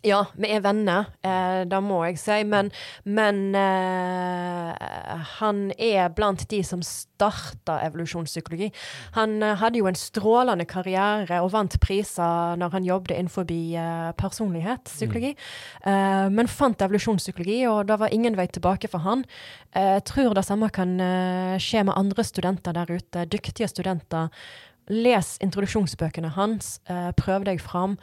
Ja, 0.00 0.22
vi 0.32 0.48
er 0.48 0.62
venner, 0.64 1.10
eh, 1.20 1.66
det 1.68 1.78
må 1.84 1.98
jeg 2.06 2.16
si, 2.16 2.38
men, 2.48 2.70
men 3.04 3.50
eh, 3.52 4.70
han 5.36 5.58
er 5.76 6.06
blant 6.16 6.46
de 6.48 6.62
som 6.64 6.80
starta 6.80 7.74
evolusjonspsykologi. 7.84 8.70
Han 9.18 9.42
eh, 9.44 9.58
hadde 9.60 9.82
jo 9.82 9.90
en 9.90 9.98
strålende 10.00 10.64
karriere 10.64 11.42
og 11.44 11.50
vant 11.52 11.76
priser 11.84 12.56
når 12.62 12.72
han 12.78 12.86
jobbet 12.88 13.12
innenfor 13.18 13.52
eh, 13.52 14.06
personlighetspsykologi, 14.22 15.34
eh, 15.92 16.30
men 16.32 16.48
fant 16.48 16.80
evolusjonspsykologi, 16.88 17.60
og 17.68 17.92
det 17.92 18.00
var 18.00 18.16
ingen 18.16 18.40
vei 18.40 18.48
tilbake 18.48 18.88
for 18.88 19.04
han. 19.04 19.26
Eh, 19.74 19.98
jeg 19.98 20.06
tror 20.14 20.32
det 20.32 20.46
samme 20.48 20.72
kan 20.72 20.96
eh, 20.96 21.60
skje 21.60 21.84
med 21.90 21.98
andre 22.00 22.24
studenter 22.24 22.78
der 22.80 22.88
ute, 22.88 23.28
dyktige 23.28 23.68
studenter. 23.68 24.32
Les 24.88 25.36
introduksjonsbøkene 25.44 26.32
hans, 26.40 26.78
prøv 27.20 27.44
deg 27.46 27.60
fram. 27.62 28.00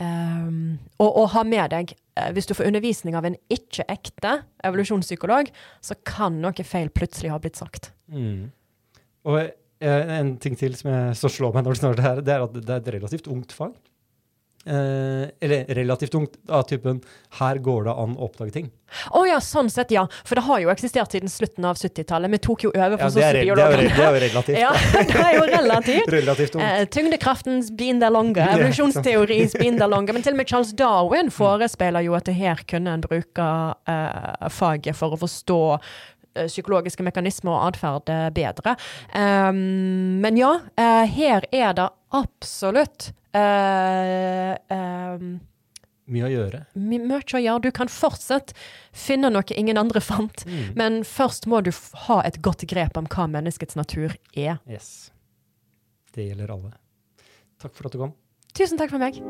Um, 0.00 0.78
og, 0.96 1.10
og 1.10 1.26
ha 1.34 1.42
med 1.44 1.74
deg, 1.74 1.90
eh, 2.16 2.30
hvis 2.32 2.48
du 2.48 2.54
får 2.56 2.70
undervisning 2.70 3.16
av 3.18 3.26
en 3.28 3.36
ikke-ekte 3.52 4.38
evolusjonspsykolog, 4.64 5.50
så 5.84 5.96
kan 6.08 6.38
noe 6.40 6.64
feil 6.64 6.88
plutselig 6.94 7.32
ha 7.34 7.40
blitt 7.42 7.60
sagt. 7.60 7.90
Mm. 8.08 8.48
Og 9.28 9.38
eh, 9.42 10.14
en 10.16 10.34
ting 10.40 10.56
til 10.56 10.76
som 10.78 10.88
jeg 10.92 11.18
så 11.20 11.32
slår 11.32 11.52
meg 11.56 11.66
når 11.66 11.76
du 11.76 11.82
snakker 11.82 12.00
det 12.00 12.06
her, 12.06 12.22
det 12.24 12.34
er 12.36 12.46
at 12.46 12.56
det 12.56 12.72
er 12.72 12.80
et 12.80 12.92
relativt 12.96 13.28
ungt 13.32 13.52
fag. 13.56 13.76
Eh, 14.66 15.28
eller 15.40 15.74
relativt 15.74 16.14
ungt 16.14 16.34
av 16.48 16.62
typen 16.62 17.00
her 17.38 17.56
går 17.56 17.84
det 17.84 17.92
an 17.96 18.16
å 18.18 18.26
oppdage 18.26 18.52
ting. 18.52 18.66
Å 19.16 19.22
ja, 19.24 19.38
sånn 19.40 19.70
sett, 19.72 19.92
ja. 19.94 20.02
For 20.26 20.36
det 20.36 20.42
har 20.44 20.60
jo 20.60 20.72
eksistert 20.72 21.14
siden 21.14 21.30
slutten 21.32 21.64
av 21.64 21.78
70-tallet. 21.80 22.28
Vi 22.34 22.40
tok 22.44 22.66
jo 22.66 22.72
over 22.74 22.98
for 23.00 23.22
er, 23.22 23.38
det, 23.38 23.46
det 23.56 23.64
er 23.64 23.78
jo 24.12 24.20
relativt. 24.20 24.58
Ja, 24.60 24.72
det 25.08 25.22
er 25.22 25.36
jo 25.38 25.46
relativt. 25.48 26.12
Relativt. 26.12 26.58
Eh, 26.60 26.82
tyngdekraftens 26.92 27.70
binderlonge, 27.72 28.42
Ja, 28.42 28.58
evolusjonsteoris 28.58 29.56
longer. 29.94 30.12
Men 30.12 30.26
til 30.26 30.36
og 30.36 30.42
med 30.42 30.52
Charles 30.52 30.74
Darwin 30.76 31.32
forespeiler 31.32 32.04
jo 32.04 32.18
at 32.18 32.28
det 32.28 32.36
her 32.36 32.60
kunne 32.68 32.98
en 32.98 33.04
bruke 33.06 33.48
eh, 33.88 34.50
faget 34.52 34.98
for 34.98 35.16
å 35.16 35.20
forstå 35.22 35.60
eh, 35.78 36.50
psykologiske 36.50 37.06
mekanismer 37.06 37.56
og 37.56 37.70
atferd 37.70 38.12
eh, 38.12 38.28
bedre. 38.36 38.76
Um, 39.16 40.20
men 40.20 40.36
ja, 40.36 40.58
eh, 40.76 41.16
her 41.16 41.48
er 41.48 41.72
det 41.80 41.88
absolutt 42.12 43.14
um, 43.34 45.40
Mye 46.10 46.24
å 46.26 46.30
gjøre. 46.32 46.64
mye 46.74 47.20
å 47.22 47.38
gjøre. 47.42 47.60
Du 47.62 47.70
kan 47.70 47.86
fortsatt 47.86 48.52
finne 48.92 49.30
noe 49.30 49.54
ingen 49.56 49.78
andre 49.78 50.00
fant, 50.02 50.44
Mm. 50.46 50.74
men 50.76 51.02
først 51.04 51.46
må 51.46 51.62
du 51.62 51.70
ha 52.08 52.20
et 52.26 52.40
godt 52.42 52.66
grep 52.66 52.96
om 52.96 53.06
hva 53.06 53.28
menneskets 53.30 53.76
natur 53.76 54.16
er. 54.34 54.58
Yes. 54.68 55.10
Det 56.12 56.26
gjelder 56.32 56.50
alle. 56.50 56.72
Takk 57.60 57.74
for 57.74 57.86
at 57.86 57.92
du 57.92 57.98
kom. 57.98 58.12
Tusen 58.54 58.76
takk 58.78 58.90
for 58.90 58.98
meg. 58.98 59.20